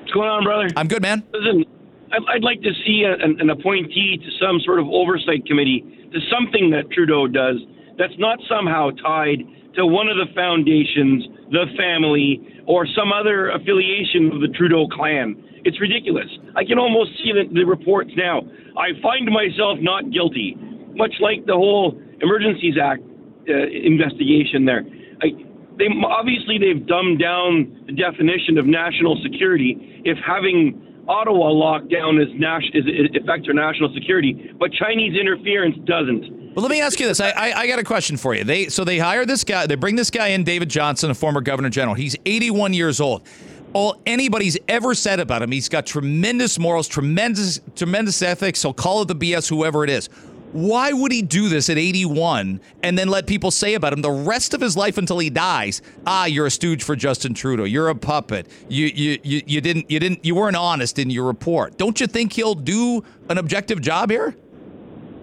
What's 0.00 0.12
going 0.12 0.28
on, 0.28 0.44
brother? 0.44 0.68
I'm 0.76 0.88
good, 0.88 1.00
man. 1.00 1.22
Listen, 1.32 1.64
I'd 2.12 2.42
like 2.42 2.60
to 2.62 2.72
see 2.84 3.04
a, 3.06 3.14
an 3.24 3.48
appointee 3.48 4.18
to 4.18 4.44
some 4.44 4.58
sort 4.64 4.80
of 4.80 4.86
oversight 4.88 5.46
committee 5.46 6.10
to 6.12 6.18
something 6.28 6.70
that 6.70 6.90
Trudeau 6.90 7.28
does 7.28 7.56
that's 7.96 8.18
not 8.18 8.38
somehow 8.48 8.90
tied 8.90 9.38
to 9.74 9.86
one 9.86 10.08
of 10.08 10.16
the 10.16 10.32
foundations, 10.34 11.24
the 11.50 11.66
family, 11.76 12.40
or 12.66 12.86
some 12.86 13.12
other 13.12 13.50
affiliation 13.50 14.30
of 14.32 14.40
the 14.40 14.48
Trudeau 14.48 14.86
clan. 14.88 15.36
It's 15.64 15.80
ridiculous. 15.80 16.26
I 16.56 16.64
can 16.64 16.78
almost 16.78 17.10
see 17.22 17.32
the, 17.32 17.48
the 17.52 17.64
reports 17.64 18.10
now. 18.16 18.42
I 18.76 18.98
find 19.00 19.30
myself 19.30 19.78
not 19.80 20.10
guilty, 20.10 20.56
much 20.94 21.14
like 21.20 21.46
the 21.46 21.54
whole 21.54 21.98
Emergencies 22.20 22.74
Act 22.82 23.02
uh, 23.48 23.66
investigation 23.70 24.64
there. 24.64 24.82
I, 25.22 25.34
they 25.78 25.88
obviously 26.04 26.58
they've 26.58 26.86
dumbed 26.86 27.18
down 27.18 27.84
the 27.86 27.92
definition 27.92 28.58
of 28.58 28.66
national 28.66 29.18
security. 29.22 30.02
If 30.04 30.18
having 30.24 30.91
Ottawa 31.08 31.50
lockdown 31.50 32.22
is, 32.22 32.28
nas- 32.34 32.70
is, 32.74 32.84
is 32.86 33.16
affects 33.20 33.48
our 33.48 33.54
national 33.54 33.92
security, 33.94 34.52
but 34.58 34.72
Chinese 34.72 35.18
interference 35.18 35.76
doesn't. 35.84 36.54
Well, 36.54 36.62
let 36.62 36.70
me 36.70 36.80
ask 36.80 37.00
you 37.00 37.06
this. 37.06 37.20
I, 37.20 37.30
I, 37.30 37.52
I 37.60 37.66
got 37.66 37.78
a 37.78 37.84
question 37.84 38.16
for 38.16 38.34
you. 38.34 38.44
They 38.44 38.68
so 38.68 38.84
they 38.84 38.98
hire 38.98 39.24
this 39.24 39.42
guy. 39.42 39.66
They 39.66 39.74
bring 39.74 39.96
this 39.96 40.10
guy 40.10 40.28
in, 40.28 40.44
David 40.44 40.68
Johnston, 40.68 41.10
a 41.10 41.14
former 41.14 41.40
governor 41.40 41.70
general. 41.70 41.94
He's 41.94 42.14
81 42.26 42.74
years 42.74 43.00
old 43.00 43.26
all 43.72 44.00
anybody's 44.06 44.58
ever 44.68 44.94
said 44.94 45.20
about 45.20 45.42
him. 45.42 45.50
He's 45.50 45.68
got 45.68 45.86
tremendous 45.86 46.58
morals, 46.58 46.88
tremendous 46.88 47.60
tremendous 47.74 48.20
ethics. 48.22 48.60
So 48.60 48.72
call 48.72 49.02
it 49.02 49.08
the 49.08 49.16
BS, 49.16 49.48
whoever 49.48 49.84
it 49.84 49.90
is. 49.90 50.08
Why 50.52 50.92
would 50.92 51.12
he 51.12 51.22
do 51.22 51.48
this 51.48 51.70
at 51.70 51.78
81 51.78 52.60
and 52.82 52.98
then 52.98 53.08
let 53.08 53.26
people 53.26 53.50
say 53.50 53.74
about 53.74 53.92
him 53.92 54.02
the 54.02 54.10
rest 54.10 54.52
of 54.52 54.60
his 54.60 54.76
life 54.76 54.98
until 54.98 55.18
he 55.18 55.30
dies? 55.30 55.80
Ah, 56.06 56.26
you're 56.26 56.46
a 56.46 56.50
stooge 56.50 56.82
for 56.82 56.94
Justin 56.94 57.32
Trudeau. 57.34 57.64
You're 57.64 57.88
a 57.88 57.94
puppet. 57.94 58.46
You 58.68 58.86
you 58.86 59.18
you, 59.22 59.42
you 59.46 59.60
didn't 59.60 59.90
you 59.90 59.98
didn't 59.98 60.24
you 60.24 60.34
weren't 60.34 60.56
honest 60.56 60.98
in 60.98 61.10
your 61.10 61.24
report. 61.24 61.78
Don't 61.78 62.00
you 62.00 62.06
think 62.06 62.34
he'll 62.34 62.54
do 62.54 63.02
an 63.30 63.38
objective 63.38 63.80
job 63.80 64.10
here? 64.10 64.36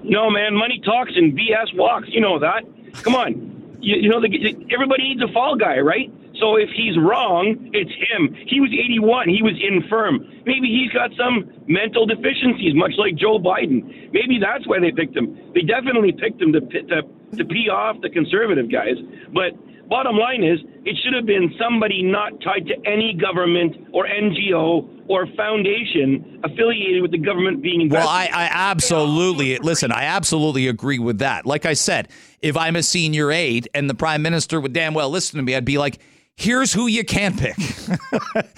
No, 0.03 0.29
man. 0.29 0.55
Money 0.55 0.81
talks 0.83 1.11
and 1.15 1.37
BS 1.37 1.75
walks. 1.75 2.07
You 2.09 2.21
know 2.21 2.39
that. 2.39 2.63
Come 3.03 3.15
on. 3.15 3.77
You, 3.81 3.97
you 3.97 4.09
know 4.09 4.19
the, 4.19 4.67
everybody 4.73 5.03
needs 5.03 5.21
a 5.21 5.31
fall 5.31 5.55
guy, 5.55 5.79
right? 5.79 6.11
So 6.39 6.55
if 6.55 6.69
he's 6.75 6.97
wrong, 6.97 7.69
it's 7.73 7.91
him. 7.91 8.33
He 8.47 8.59
was 8.59 8.71
81. 8.71 9.29
He 9.29 9.43
was 9.43 9.53
infirm. 9.59 10.23
Maybe 10.45 10.67
he's 10.67 10.91
got 10.91 11.11
some 11.19 11.51
mental 11.67 12.05
deficiencies, 12.05 12.73
much 12.75 12.93
like 12.97 13.15
Joe 13.15 13.39
Biden. 13.39 14.11
Maybe 14.11 14.39
that's 14.39 14.65
why 14.67 14.79
they 14.79 14.91
picked 14.91 15.15
him. 15.15 15.35
They 15.53 15.61
definitely 15.61 16.13
picked 16.13 16.41
him 16.41 16.53
to 16.53 16.61
to, 16.61 17.01
to 17.37 17.45
pee 17.45 17.69
off 17.69 17.97
the 18.01 18.09
conservative 18.09 18.71
guys. 18.71 18.95
But 19.33 19.53
bottom 19.89 20.15
line 20.15 20.43
is, 20.43 20.59
it 20.85 20.95
should 21.03 21.13
have 21.13 21.25
been 21.25 21.53
somebody 21.59 22.03
not 22.03 22.39
tied 22.41 22.67
to 22.67 22.75
any 22.85 23.13
government 23.13 23.75
or 23.91 24.07
NGO 24.07 24.87
or 25.09 25.25
foundation 25.35 26.39
affiliated 26.43 27.01
with 27.01 27.11
the 27.11 27.17
government 27.17 27.61
being 27.61 27.81
invested. 27.81 28.05
Well, 28.05 28.07
I, 28.07 28.29
I 28.31 28.49
absolutely 28.51 29.57
listen. 29.57 29.91
I 29.91 30.03
absolutely 30.03 30.67
agree 30.67 30.99
with 30.99 31.19
that. 31.19 31.45
Like 31.45 31.65
I 31.65 31.73
said, 31.73 32.07
if 32.41 32.55
I'm 32.55 32.75
a 32.75 32.83
senior 32.83 33.31
aide 33.31 33.67
and 33.73 33.89
the 33.89 33.95
prime 33.95 34.21
minister 34.21 34.61
would 34.61 34.73
damn 34.73 34.93
well 34.93 35.09
listen 35.09 35.37
to 35.37 35.43
me, 35.43 35.55
I'd 35.55 35.65
be 35.65 35.77
like 35.77 35.99
here's 36.39 36.73
who 36.73 36.87
you 36.87 37.03
can 37.03 37.35
pick. 37.35 37.57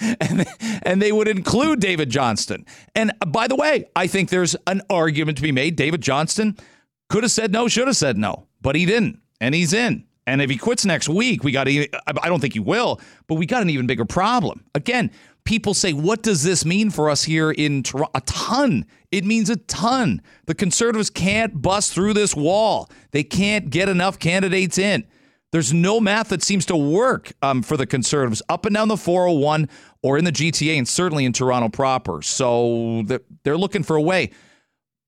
and, 0.20 0.46
and, 0.82 1.02
they 1.02 1.10
would 1.10 1.28
include 1.28 1.80
David 1.80 2.10
Johnston. 2.10 2.64
And 2.94 3.12
uh, 3.20 3.26
by 3.26 3.48
the 3.48 3.56
way, 3.56 3.86
I 3.96 4.06
think 4.06 4.30
there's 4.30 4.54
an 4.66 4.82
argument 4.88 5.38
to 5.38 5.42
be 5.42 5.52
made. 5.52 5.76
David 5.76 6.00
Johnston 6.00 6.56
could 7.08 7.24
have 7.24 7.32
said 7.32 7.52
no, 7.52 7.68
should 7.68 7.88
have 7.88 7.96
said 7.96 8.16
no, 8.16 8.46
but 8.60 8.76
he 8.76 8.86
didn't. 8.86 9.20
And 9.40 9.54
he's 9.54 9.72
in. 9.72 10.04
And 10.26 10.40
if 10.40 10.48
he 10.48 10.56
quits 10.56 10.86
next 10.86 11.08
week, 11.08 11.42
we 11.42 11.50
got 11.50 11.64
to, 11.64 11.88
I 12.06 12.28
don't 12.28 12.40
think 12.40 12.54
he 12.54 12.60
will, 12.60 13.00
but 13.26 13.34
we 13.34 13.46
got 13.46 13.62
an 13.62 13.70
even 13.70 13.88
bigger 13.88 14.04
problem. 14.04 14.64
Again, 14.74 15.10
people 15.42 15.74
say, 15.74 15.92
what 15.92 16.22
does 16.22 16.44
this 16.44 16.64
mean 16.64 16.90
for 16.90 17.10
us 17.10 17.24
here 17.24 17.50
in 17.50 17.82
Toronto? 17.82 18.12
A 18.14 18.20
ton. 18.20 18.86
It 19.10 19.24
means 19.24 19.50
a 19.50 19.56
ton. 19.56 20.22
The 20.46 20.54
conservatives 20.54 21.10
can't 21.10 21.60
bust 21.60 21.92
through 21.92 22.14
this 22.14 22.36
wall, 22.36 22.88
they 23.10 23.24
can't 23.24 23.70
get 23.70 23.88
enough 23.88 24.20
candidates 24.20 24.78
in. 24.78 25.04
There's 25.52 25.72
no 25.72 26.00
math 26.00 26.30
that 26.30 26.42
seems 26.42 26.66
to 26.66 26.76
work 26.76 27.32
um, 27.42 27.62
for 27.62 27.76
the 27.76 27.86
Conservatives 27.86 28.42
up 28.48 28.64
and 28.64 28.74
down 28.74 28.88
the 28.88 28.96
401 28.96 29.68
or 30.02 30.18
in 30.18 30.24
the 30.24 30.32
GTA 30.32 30.78
and 30.78 30.88
certainly 30.88 31.26
in 31.26 31.32
Toronto 31.32 31.68
proper. 31.68 32.22
So 32.22 33.04
they're 33.44 33.58
looking 33.58 33.82
for 33.82 33.96
a 33.96 34.02
way. 34.02 34.30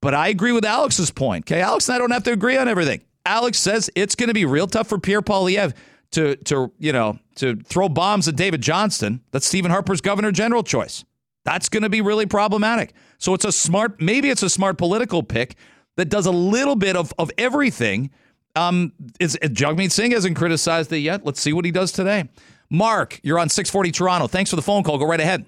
But 0.02 0.12
I 0.12 0.28
agree 0.28 0.52
with 0.52 0.66
Alex's 0.66 1.10
point. 1.10 1.46
Okay, 1.46 1.62
Alex 1.62 1.88
and 1.88 1.96
I 1.96 1.98
don't 1.98 2.10
have 2.10 2.24
to 2.24 2.32
agree 2.32 2.58
on 2.58 2.68
everything. 2.68 3.00
Alex 3.24 3.58
says 3.58 3.90
it's 3.94 4.14
going 4.14 4.28
to 4.28 4.34
be 4.34 4.44
real 4.44 4.66
tough 4.66 4.86
for 4.86 4.98
Pierre 4.98 5.22
Poilievre 5.22 5.74
to 6.10 6.36
to 6.36 6.70
you 6.78 6.92
know 6.92 7.18
to 7.36 7.56
throw 7.56 7.88
bombs 7.88 8.28
at 8.28 8.36
David 8.36 8.60
Johnston. 8.60 9.22
That's 9.30 9.46
Stephen 9.46 9.70
Harper's 9.70 10.02
governor 10.02 10.30
general 10.30 10.62
choice. 10.62 11.06
That's 11.44 11.70
going 11.70 11.82
to 11.82 11.90
be 11.90 12.02
really 12.02 12.26
problematic. 12.26 12.92
So 13.18 13.34
it's 13.34 13.44
a 13.44 13.52
smart, 13.52 14.00
maybe 14.00 14.30
it's 14.30 14.42
a 14.42 14.48
smart 14.50 14.78
political 14.78 15.22
pick 15.22 15.56
that 15.96 16.06
does 16.06 16.26
a 16.26 16.30
little 16.30 16.76
bit 16.76 16.96
of 16.96 17.12
of 17.18 17.30
everything 17.38 18.10
um, 18.54 18.92
is, 19.20 19.38
Jagmeet 19.42 19.92
Singh 19.92 20.12
hasn't 20.12 20.36
criticized 20.36 20.92
it 20.92 20.98
yet. 20.98 21.24
Let's 21.24 21.40
see 21.40 21.52
what 21.52 21.64
he 21.64 21.70
does 21.70 21.92
today. 21.92 22.28
Mark, 22.70 23.20
you're 23.22 23.38
on 23.38 23.48
640 23.48 23.92
Toronto. 23.92 24.26
Thanks 24.26 24.50
for 24.50 24.56
the 24.56 24.62
phone 24.62 24.82
call. 24.82 24.98
Go 24.98 25.06
right 25.06 25.20
ahead. 25.20 25.44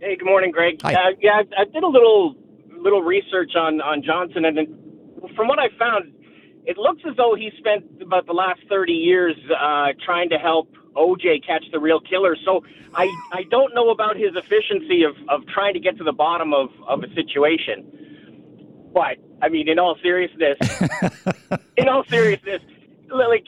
Hey, 0.00 0.16
good 0.16 0.26
morning, 0.26 0.50
Greg. 0.50 0.80
Hi. 0.82 0.94
Uh, 0.94 0.98
yeah, 1.20 1.42
I, 1.56 1.62
I, 1.62 1.64
did 1.64 1.82
a 1.82 1.86
little 1.86 2.34
little 2.76 3.02
research 3.02 3.52
on 3.54 3.80
on 3.80 4.02
Johnston, 4.02 4.44
and 4.44 4.58
from 5.36 5.46
what 5.46 5.58
I 5.58 5.68
found, 5.78 6.12
it 6.66 6.76
looks 6.76 7.02
as 7.08 7.16
though 7.16 7.34
he 7.36 7.50
spent 7.58 7.84
about 8.02 8.26
the 8.26 8.32
last 8.32 8.60
30 8.68 8.92
years 8.92 9.36
uh, 9.56 9.88
trying 10.04 10.28
to 10.30 10.38
help 10.38 10.68
OJ 10.96 11.46
catch 11.46 11.64
the 11.72 11.78
real 11.78 12.00
killer. 12.00 12.36
So 12.44 12.64
I 12.94 13.04
I 13.32 13.44
don't 13.50 13.74
know 13.74 13.90
about 13.90 14.16
his 14.16 14.34
efficiency 14.34 15.04
of 15.04 15.14
of 15.28 15.46
trying 15.46 15.74
to 15.74 15.80
get 15.80 15.96
to 15.98 16.04
the 16.04 16.12
bottom 16.12 16.52
of 16.52 16.70
of 16.86 17.02
a 17.02 17.14
situation, 17.14 18.01
but 18.92 19.18
I 19.40 19.48
mean, 19.48 19.68
in 19.68 19.78
all 19.78 19.96
seriousness, 20.02 20.58
in 21.76 21.88
all 21.88 22.04
seriousness, 22.08 22.60
like 23.10 23.46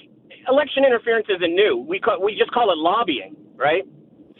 election 0.48 0.84
interference 0.84 1.26
isn't 1.28 1.54
new. 1.54 1.76
We 1.76 2.00
call, 2.00 2.22
we 2.22 2.36
just 2.36 2.52
call 2.52 2.70
it 2.72 2.78
lobbying, 2.78 3.36
right? 3.56 3.82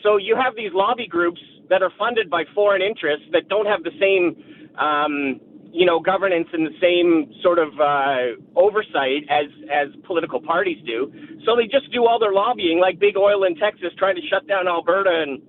So 0.02 0.16
you 0.16 0.37
have 0.37 0.54
these 0.56 0.73
lobby 0.73 1.06
groups 1.06 1.40
that 1.70 1.82
are 1.82 1.90
funded 1.99 2.28
by 2.28 2.44
foreign 2.54 2.82
interests 2.82 3.26
that 3.32 3.49
don't 3.49 3.66
have 3.66 3.82
the 3.84 3.92
same 3.99 4.37
um, 4.78 5.40
you 5.75 5.84
know, 5.84 5.99
governance 5.99 6.46
and 6.52 6.64
the 6.64 6.78
same 6.80 7.34
sort 7.42 7.58
of 7.58 7.75
uh, 7.80 8.38
oversight 8.54 9.26
as 9.28 9.46
as 9.66 9.88
political 10.06 10.40
parties 10.40 10.78
do. 10.87 11.12
So 11.44 11.56
they 11.56 11.66
just 11.66 11.90
do 11.90 12.06
all 12.06 12.20
their 12.20 12.32
lobbying, 12.32 12.78
like 12.78 13.00
big 13.00 13.16
oil 13.16 13.42
in 13.42 13.56
Texas 13.56 13.90
trying 13.99 14.14
to 14.14 14.23
shut 14.30 14.46
down 14.46 14.68
Alberta 14.68 15.11
and 15.26 15.42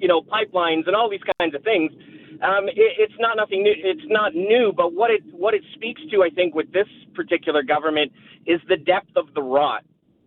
you 0.00 0.08
know 0.08 0.22
pipelines 0.22 0.86
and 0.86 0.96
all 0.96 1.10
these 1.10 1.20
kinds 1.38 1.54
of 1.54 1.62
things. 1.62 1.92
Um, 2.42 2.68
it, 2.68 2.74
it's 2.98 3.14
not 3.18 3.36
nothing 3.36 3.62
new. 3.62 3.74
It's 3.76 4.06
not 4.08 4.34
new, 4.34 4.72
but 4.74 4.94
what 4.94 5.10
it 5.10 5.22
what 5.32 5.54
it 5.54 5.62
speaks 5.74 6.00
to, 6.10 6.22
I 6.22 6.30
think, 6.30 6.54
with 6.54 6.72
this 6.72 6.88
particular 7.14 7.62
government 7.62 8.12
is 8.46 8.60
the 8.68 8.76
depth 8.76 9.16
of 9.16 9.34
the 9.34 9.42
rot. 9.42 9.84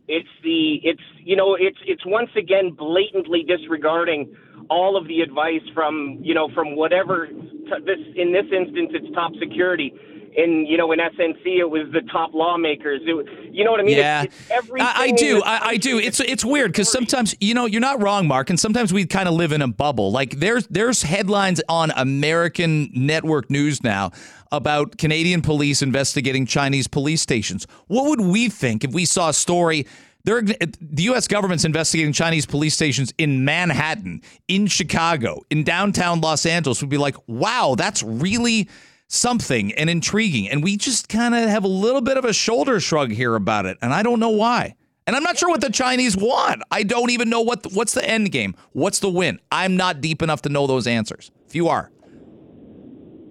It's 0.07 0.29
the 0.43 0.79
it's 0.83 1.01
you 1.19 1.35
know 1.35 1.55
it's 1.59 1.77
it's 1.85 2.05
once 2.05 2.29
again 2.37 2.71
blatantly 2.71 3.43
disregarding 3.47 4.35
all 4.69 4.97
of 4.97 5.07
the 5.07 5.21
advice 5.21 5.61
from 5.73 6.19
you 6.21 6.33
know 6.33 6.49
from 6.53 6.75
whatever 6.75 7.27
t- 7.27 7.83
this 7.85 7.99
in 8.15 8.31
this 8.31 8.45
instance 8.51 8.91
it's 8.93 9.13
top 9.13 9.31
security 9.39 9.93
in 10.35 10.65
you 10.65 10.77
know 10.77 10.91
in 10.91 10.99
SNC 10.99 11.45
it 11.45 11.69
was 11.69 11.87
the 11.91 12.01
top 12.11 12.33
lawmakers. 12.33 13.01
It, 13.03 13.53
you 13.53 13.63
know 13.63 13.71
what 13.71 13.79
I 13.79 13.83
mean? 13.83 13.97
Yeah, 13.97 14.23
it's, 14.23 14.35
it's 14.49 14.71
I, 14.71 15.03
I 15.03 15.11
do. 15.11 15.41
I, 15.43 15.67
I, 15.69 15.77
do. 15.77 15.99
It's 15.99 16.19
it's 16.19 16.45
weird 16.45 16.71
because 16.71 16.91
sometimes 16.91 17.35
you 17.39 17.53
know 17.53 17.65
you're 17.65 17.81
not 17.81 18.01
wrong, 18.01 18.27
Mark, 18.27 18.49
and 18.49 18.59
sometimes 18.59 18.93
we 18.93 19.05
kind 19.05 19.27
of 19.27 19.35
live 19.35 19.51
in 19.51 19.61
a 19.61 19.67
bubble. 19.67 20.11
Like 20.11 20.39
there's 20.39 20.67
there's 20.67 21.03
headlines 21.03 21.61
on 21.69 21.91
American 21.91 22.89
network 22.93 23.49
news 23.49 23.83
now 23.83 24.11
about 24.51 24.97
Canadian 24.97 25.41
police 25.41 25.81
investigating 25.81 26.45
Chinese 26.45 26.87
police 26.87 27.21
stations. 27.21 27.65
What 27.87 28.09
would 28.09 28.21
we 28.21 28.49
think 28.49 28.83
if 28.83 28.93
we 28.93 29.05
saw 29.05 29.29
a 29.29 29.33
story? 29.33 29.87
They're, 30.25 30.41
the 30.41 31.03
U.S. 31.03 31.27
government's 31.27 31.65
investigating 31.65 32.13
Chinese 32.13 32.45
police 32.45 32.73
stations 32.73 33.13
in 33.17 33.43
Manhattan, 33.43 34.21
in 34.47 34.67
Chicago, 34.67 35.41
in 35.49 35.65
downtown 35.65 36.21
Los 36.21 36.45
Angeles. 36.45 36.79
Would 36.79 36.89
be 36.89 36.97
like, 36.97 37.17
wow, 37.27 37.75
that's 37.77 38.01
really 38.03 38.69
something 39.13 39.71
and 39.73 39.89
intriguing. 39.89 40.49
And 40.49 40.63
we 40.63 40.75
just 40.77 41.07
kind 41.09 41.35
of 41.35 41.47
have 41.49 41.63
a 41.63 41.67
little 41.67 42.01
bit 42.01 42.17
of 42.17 42.25
a 42.25 42.33
shoulder 42.33 42.79
shrug 42.79 43.11
here 43.11 43.35
about 43.35 43.65
it. 43.65 43.77
And 43.81 43.93
I 43.93 44.01
don't 44.03 44.19
know 44.19 44.29
why. 44.29 44.75
And 45.05 45.15
I'm 45.15 45.23
not 45.23 45.37
sure 45.37 45.49
what 45.49 45.61
the 45.61 45.69
Chinese 45.69 46.15
want. 46.17 46.63
I 46.71 46.83
don't 46.83 47.09
even 47.11 47.29
know 47.29 47.41
what 47.41 47.63
the, 47.63 47.69
what's 47.69 47.93
the 47.93 48.07
end 48.07 48.31
game. 48.31 48.55
What's 48.71 48.99
the 48.99 49.09
win? 49.09 49.39
I'm 49.51 49.75
not 49.77 49.99
deep 50.01 50.21
enough 50.21 50.41
to 50.43 50.49
know 50.49 50.65
those 50.65 50.87
answers. 50.87 51.29
If 51.45 51.55
you 51.55 51.67
are, 51.67 51.91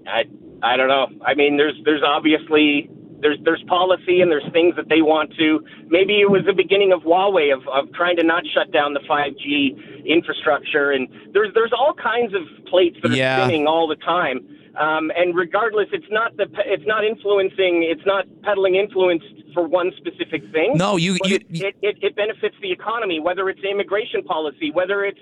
I 0.07 0.25
I 0.63 0.77
don't 0.77 0.89
know. 0.89 1.07
I 1.25 1.35
mean, 1.35 1.57
there's 1.57 1.75
there's 1.85 2.03
obviously 2.07 2.91
there's 3.21 3.39
there's 3.45 3.63
policy 3.69 4.21
and 4.21 4.31
there's 4.31 4.45
things 4.53 4.77
that 4.77 4.89
they 4.89 5.01
want 5.01 5.33
to. 5.39 5.65
Maybe 5.89 6.21
it 6.21 6.31
was 6.31 6.43
the 6.47 6.53
beginning 6.53 6.93
of 6.93 7.01
Huawei 7.03 7.53
of, 7.55 7.67
of 7.69 7.93
trying 7.95 8.17
to 8.17 8.23
not 8.23 8.45
shut 8.53 8.71
down 8.73 8.93
the 8.95 9.01
5G 9.09 10.05
infrastructure, 10.07 10.91
and 10.93 11.09
there's 11.33 11.55
there's 11.55 11.73
all 11.73 11.95
kinds 11.95 12.35
of 12.35 12.43
plates 12.67 12.99
that 13.03 13.13
are 13.13 13.17
Yeah. 13.17 13.43
spinning 13.45 13.67
all 13.67 13.89
the 13.89 13.97
time. 13.97 14.41
Um, 14.79 15.11
and 15.17 15.35
regardless, 15.37 15.89
it's 15.93 16.07
not 16.11 16.37
the 16.37 16.47
it's 16.67 16.87
not 16.87 17.05
influencing, 17.05 17.87
it's 17.89 18.07
not 18.07 18.25
peddling 18.43 18.77
influence 18.77 19.23
for 19.53 19.67
one 19.69 19.93
specific 19.99 20.43
thing. 20.53 20.77
No, 20.77 20.97
you- 20.97 21.19
you- 21.25 21.37
it, 21.37 21.47
it, 21.51 21.77
it 21.83 21.97
it 22.03 22.17
benefits 22.17 22.57
the 22.63 22.73
economy, 22.73 23.21
whether 23.21 23.49
it's 23.51 23.61
immigration 23.63 24.23
policy, 24.23 24.71
whether 24.73 25.05
it's 25.05 25.21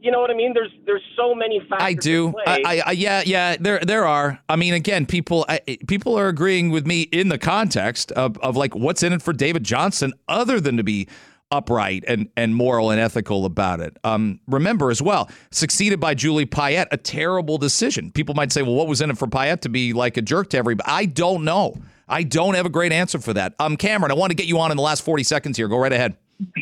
you 0.00 0.10
know 0.10 0.20
what 0.20 0.30
I 0.30 0.34
mean. 0.34 0.52
There's 0.54 0.72
there's 0.86 1.02
so 1.16 1.34
many 1.34 1.58
factors. 1.60 1.80
I 1.86 1.92
do. 1.94 2.34
I, 2.46 2.82
I 2.86 2.92
yeah, 2.92 3.22
yeah. 3.26 3.56
There, 3.58 3.80
there 3.80 4.06
are. 4.06 4.40
I 4.48 4.56
mean, 4.56 4.72
again, 4.74 5.04
people, 5.06 5.44
I, 5.48 5.60
people 5.88 6.18
are 6.18 6.28
agreeing 6.28 6.70
with 6.70 6.86
me 6.86 7.02
in 7.02 7.28
the 7.28 7.38
context 7.38 8.12
of, 8.12 8.38
of 8.38 8.56
like 8.56 8.74
what's 8.74 9.02
in 9.02 9.12
it 9.14 9.22
for 9.22 9.32
David 9.32 9.64
Johnston, 9.64 10.12
other 10.28 10.60
than 10.60 10.76
to 10.76 10.84
be 10.84 11.08
upright 11.50 12.04
and, 12.06 12.28
and 12.36 12.54
moral 12.54 12.90
and 12.90 13.00
ethical 13.00 13.44
about 13.44 13.80
it. 13.80 13.96
Um, 14.04 14.40
remember 14.46 14.90
as 14.90 15.00
well, 15.00 15.30
succeeded 15.50 16.00
by 16.00 16.14
Julie 16.14 16.46
Payette, 16.46 16.88
a 16.90 16.96
terrible 16.96 17.58
decision. 17.58 18.10
People 18.12 18.34
might 18.34 18.52
say, 18.52 18.62
well, 18.62 18.74
what 18.74 18.88
was 18.88 19.00
in 19.00 19.10
it 19.10 19.18
for 19.18 19.26
Payette 19.26 19.62
to 19.62 19.68
be 19.68 19.92
like 19.92 20.16
a 20.16 20.22
jerk 20.22 20.50
to 20.50 20.58
everybody? 20.58 20.88
I 20.90 21.06
don't 21.06 21.44
know. 21.44 21.76
I 22.08 22.22
don't 22.22 22.54
have 22.54 22.66
a 22.66 22.70
great 22.70 22.92
answer 22.92 23.18
for 23.18 23.32
that. 23.34 23.54
Um, 23.58 23.76
Cameron, 23.76 24.12
I 24.12 24.14
want 24.14 24.30
to 24.30 24.36
get 24.36 24.46
you 24.46 24.58
on 24.60 24.70
in 24.70 24.76
the 24.76 24.82
last 24.82 25.02
40 25.04 25.24
seconds 25.24 25.56
here. 25.56 25.68
Go 25.68 25.78
right 25.78 25.92
ahead. 25.92 26.16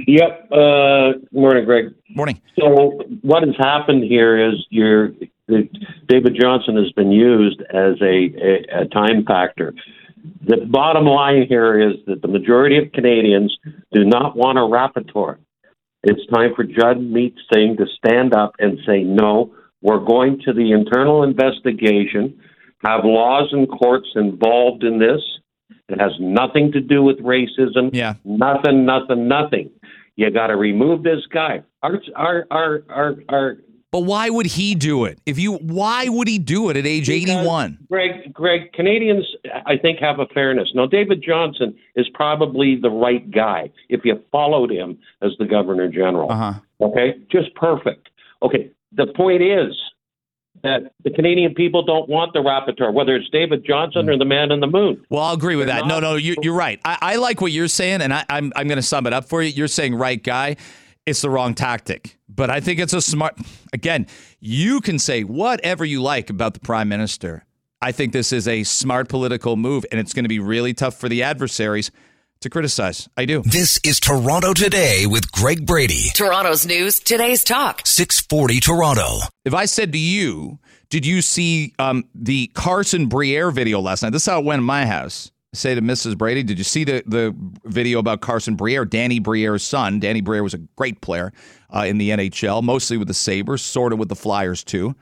Yep. 0.07 0.53
Uh, 0.53 1.13
morning, 1.33 1.65
Greg. 1.65 1.95
Morning. 2.11 2.41
So 2.59 3.03
what 3.23 3.43
has 3.43 3.57
happened 3.59 4.05
here 4.05 4.51
is 4.51 4.55
you're, 4.71 5.09
David 5.49 6.39
Johnston 6.41 6.77
has 6.77 6.93
been 6.93 7.11
used 7.11 7.61
as 7.71 8.01
a, 8.01 8.05
a, 8.05 8.83
a 8.83 8.87
time 8.87 9.25
factor. 9.27 9.75
The 10.47 10.67
bottom 10.69 11.05
line 11.05 11.47
here 11.49 11.79
is 11.91 11.97
that 12.07 12.23
the 12.23 12.29
majority 12.29 12.79
of 12.79 12.93
Canadians 12.93 13.57
do 13.93 14.05
not 14.05 14.37
want 14.37 14.59
a 14.59 14.63
rapporteur. 14.63 15.37
It's 16.03 16.27
time 16.33 16.55
for 16.55 16.65
Judd 16.65 16.99
Singh 17.53 17.77
to 17.77 17.87
stand 17.97 18.35
up 18.35 18.55
and 18.59 18.79
say, 18.87 19.03
no, 19.03 19.55
we're 19.83 20.05
going 20.05 20.41
to 20.47 20.53
the 20.53 20.73
internal 20.73 21.23
investigation, 21.23 22.41
have 22.85 23.05
laws 23.05 23.49
and 23.53 23.69
courts 23.69 24.09
involved 24.15 24.83
in 24.83 24.99
this. 24.99 25.21
It 25.89 26.01
has 26.01 26.13
nothing 26.19 26.73
to 26.73 26.81
do 26.81 27.03
with 27.03 27.19
racism. 27.19 27.91
Yeah. 27.93 28.15
Nothing, 28.25 28.87
nothing, 28.87 29.29
nothing. 29.29 29.71
You 30.17 30.31
got 30.31 30.47
to 30.49 30.57
remove 30.57 31.03
this 31.03 31.27
guy. 31.33 31.63
Our, 31.83 32.01
our, 32.17 32.47
our, 32.51 32.83
our, 32.89 33.15
our 33.29 33.57
But 33.95 34.01
why 34.01 34.29
would 34.29 34.47
he 34.47 34.75
do 34.75 35.05
it? 35.05 35.21
If 35.25 35.39
you, 35.39 35.53
why 35.53 36.09
would 36.09 36.27
he 36.27 36.41
do 36.41 36.69
it 36.69 36.77
at 36.77 36.85
age 36.85 37.09
81? 37.09 37.79
Greg, 37.89 38.33
Greg, 38.33 38.73
Canadians, 38.73 39.25
I 39.67 39.77
think, 39.77 40.01
have 40.01 40.19
a 40.19 40.27
fairness. 40.35 40.69
Now, 40.75 40.85
David 40.87 41.23
Johnston 41.25 41.77
is 41.95 42.05
probably 42.13 42.75
the 42.75 42.91
right 42.91 43.31
guy 43.31 43.71
if 43.89 44.01
you 44.05 44.21
followed 44.33 44.73
him 44.73 44.99
as 45.23 45.31
the 45.39 45.45
Governor 45.45 45.87
General. 45.87 46.29
Uh-huh. 46.29 46.55
Okay, 46.81 47.15
just 47.31 47.55
perfect. 47.55 48.09
Okay, 48.43 48.73
the 48.91 49.07
point 49.15 49.43
is 49.45 49.77
that 50.65 50.93
the 51.05 51.11
Canadian 51.11 51.55
people 51.55 51.85
don't 51.85 52.09
want 52.09 52.33
the 52.33 52.41
rapporteur, 52.41 52.93
whether 52.93 53.15
it's 53.15 53.31
David 53.31 53.65
Johnston 53.65 54.09
or 54.11 54.19
the 54.19 54.25
man 54.25 54.51
in 54.51 54.59
the 54.59 54.67
moon. 54.67 55.07
Well, 55.09 55.23
I'll 55.23 55.35
agree 55.35 55.55
with 55.55 55.69
They're 55.69 55.77
that. 55.77 55.87
No, 55.87 56.01
not- 56.01 56.03
no, 56.03 56.17
you, 56.17 56.35
you're 56.43 56.53
right. 56.53 56.81
I, 56.85 56.99
I 57.01 57.17
like 57.17 57.41
what 57.41 57.53
you're 57.53 57.69
saying, 57.69 58.03
and 58.03 58.13
I, 58.13 58.25
I'm 58.29 58.53
I'm 58.57 58.67
going 58.67 58.75
to 58.75 58.83
sum 58.83 59.07
it 59.07 59.13
up 59.13 59.29
for 59.29 59.41
you. 59.41 59.51
You're 59.51 59.69
saying 59.69 59.95
right 59.95 60.21
guy. 60.21 60.57
It's 61.07 61.21
the 61.21 61.29
wrong 61.29 61.55
tactic, 61.55 62.19
but 62.29 62.49
I 62.49 62.61
think 62.61 62.81
it's 62.81 62.95
a 62.95 63.03
smart. 63.03 63.39
Again, 63.75 64.07
you 64.41 64.81
can 64.81 64.99
say 64.99 65.23
whatever 65.23 65.85
you 65.85 66.01
like 66.01 66.31
about 66.31 66.55
the 66.55 66.61
prime 66.61 66.89
minister. 66.89 67.45
I 67.83 67.93
think 67.93 68.15
this 68.15 68.33
is 68.33 68.49
a 68.49 68.63
smart 68.65 69.11
political 69.11 69.57
move, 69.57 69.85
and 69.91 70.01
it's 70.01 70.15
going 70.15 70.25
to 70.25 70.31
be 70.31 70.39
really 70.39 70.73
tough 70.73 70.99
for 70.99 71.11
the 71.11 71.23
adversaries 71.23 71.91
to 72.41 72.49
criticize. 72.49 73.07
I 73.19 73.27
do. 73.27 73.43
This 73.43 73.79
is 73.85 74.01
Toronto 74.01 74.55
Today 74.55 75.05
with 75.07 75.31
Greg 75.31 75.67
Brady. 75.67 76.09
Toronto's 76.15 76.65
news, 76.65 77.01
today's 77.01 77.45
talk. 77.45 77.83
640 77.85 78.61
Toronto. 78.61 79.19
If 79.45 79.53
I 79.53 79.67
said 79.67 79.93
to 79.93 79.99
you, 79.99 80.59
did 80.89 81.05
you 81.05 81.21
see 81.21 81.75
um, 81.79 82.05
the 82.15 82.47
Carson 82.55 83.09
Briere 83.09 83.51
video 83.51 83.81
last 83.81 84.03
night? 84.03 84.11
This 84.11 84.23
is 84.23 84.27
how 84.27 84.39
it 84.41 84.45
went 84.47 84.61
in 84.61 84.65
my 84.65 84.87
house. 84.87 85.31
Say 85.55 85.75
to 85.75 85.81
Mrs. 85.81 86.19
Brady, 86.19 86.43
did 86.43 86.59
you 86.59 86.65
see 86.65 86.85
the, 86.85 87.03
the 87.07 87.35
video 87.65 87.99
about 87.99 88.21
Carson 88.21 88.57
Briere, 88.57 88.85
Danny 88.85 89.21
Briere's 89.21 89.63
son? 89.63 90.01
Danny 90.01 90.21
Briere 90.21 90.43
was 90.43 90.55
a 90.55 90.59
great 90.77 91.01
player 91.01 91.33
uh, 91.75 91.85
in 91.87 91.99
the 91.99 92.11
NHL, 92.11 92.63
mostly 92.63 92.97
with 92.97 93.09
the 93.09 93.15
Sabres, 93.15 93.63
sort 93.63 93.93
of 93.93 93.99
with 93.99 94.09
the 94.09 94.17
Flyers 94.17 94.65
too. 94.65 94.95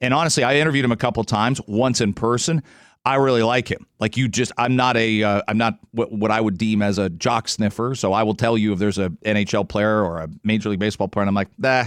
And 0.00 0.14
honestly, 0.14 0.44
I 0.44 0.56
interviewed 0.56 0.84
him 0.84 0.92
a 0.92 0.96
couple 0.96 1.24
times, 1.24 1.60
once 1.66 2.00
in 2.00 2.12
person. 2.12 2.62
I 3.04 3.16
really 3.16 3.42
like 3.42 3.70
him. 3.70 3.86
Like 4.00 4.16
you 4.16 4.28
just, 4.28 4.52
I'm 4.58 4.76
not 4.76 4.96
a, 4.96 5.22
uh, 5.22 5.42
I'm 5.46 5.58
not 5.58 5.78
what, 5.92 6.12
what 6.12 6.30
I 6.30 6.40
would 6.40 6.58
deem 6.58 6.82
as 6.82 6.98
a 6.98 7.08
jock 7.08 7.48
sniffer. 7.48 7.94
So 7.94 8.12
I 8.12 8.22
will 8.24 8.34
tell 8.34 8.58
you 8.58 8.72
if 8.72 8.78
there's 8.78 8.98
a 8.98 9.10
NHL 9.24 9.68
player 9.68 10.02
or 10.04 10.18
a 10.18 10.28
Major 10.42 10.70
League 10.70 10.80
Baseball 10.80 11.08
player, 11.08 11.22
and 11.22 11.28
I'm 11.28 11.34
like, 11.34 11.48
nah, 11.56 11.84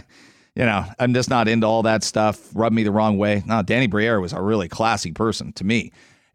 you 0.56 0.66
know, 0.66 0.86
I'm 0.98 1.14
just 1.14 1.30
not 1.30 1.48
into 1.48 1.68
all 1.68 1.84
that 1.84 2.04
stuff. 2.04 2.50
Rub 2.54 2.74
me 2.74 2.84
the 2.84 2.92
wrong 2.92 3.18
way. 3.18 3.44
No, 3.46 3.62
Danny 3.62 3.88
Briere 3.88 4.20
was 4.20 4.34
a 4.34 4.42
really 4.42 4.68
classy 4.68 5.12
person 5.12 5.54
to 5.54 5.64
me, 5.64 5.92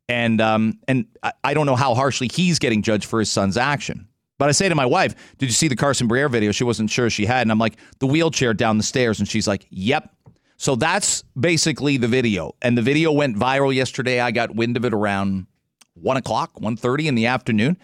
and 0.09 0.41
um, 0.41 0.79
and 0.89 1.07
I, 1.23 1.33
I 1.43 1.55
don't 1.55 1.67
know 1.67 1.77
how 1.77 1.95
harshly 1.95 2.29
he's 2.29 2.59
getting 2.59 2.83
judged 2.83 3.07
for 3.07 3.19
his 3.19 3.31
son's 3.31 3.57
action. 3.57 4.09
But 4.37 4.49
I 4.49 4.53
say 4.53 4.69
to 4.69 4.75
my 4.75 4.87
wife, 4.87 5.15
"Did 5.39 5.47
you 5.47 5.53
see 5.53 5.69
the 5.69 5.77
Carson 5.77 6.09
Briere 6.09 6.29
video?" 6.29 6.53
She 6.53 6.65
wasn't 6.65 6.91
sure 6.91 7.09
she 7.09 7.27
had, 7.27 7.43
and 7.43 7.53
I'm 7.53 7.59
like, 7.59 7.77
"The 8.01 8.07
wheelchair 8.07 8.53
down 8.55 8.79
the 8.79 8.85
stairs," 8.85 9.19
and 9.19 9.29
she's 9.29 9.47
like, 9.47 9.67
"Yep." 9.71 10.11
So 10.57 10.77
that's 10.77 11.23
basically 11.39 11.97
the 11.97 12.09
video, 12.09 12.55
and 12.63 12.77
the 12.77 12.83
video 12.83 13.13
went 13.13 13.37
viral 13.37 13.75
yesterday. 13.75 14.21
I 14.21 14.31
got 14.31 14.55
wind 14.55 14.77
of 14.77 14.85
it 14.85 14.93
around 14.93 15.47
one 15.95 16.17
o'clock, 16.17 16.55
1.30 16.61 17.07
in 17.07 17.15
the 17.15 17.27
afternoon. 17.27 17.77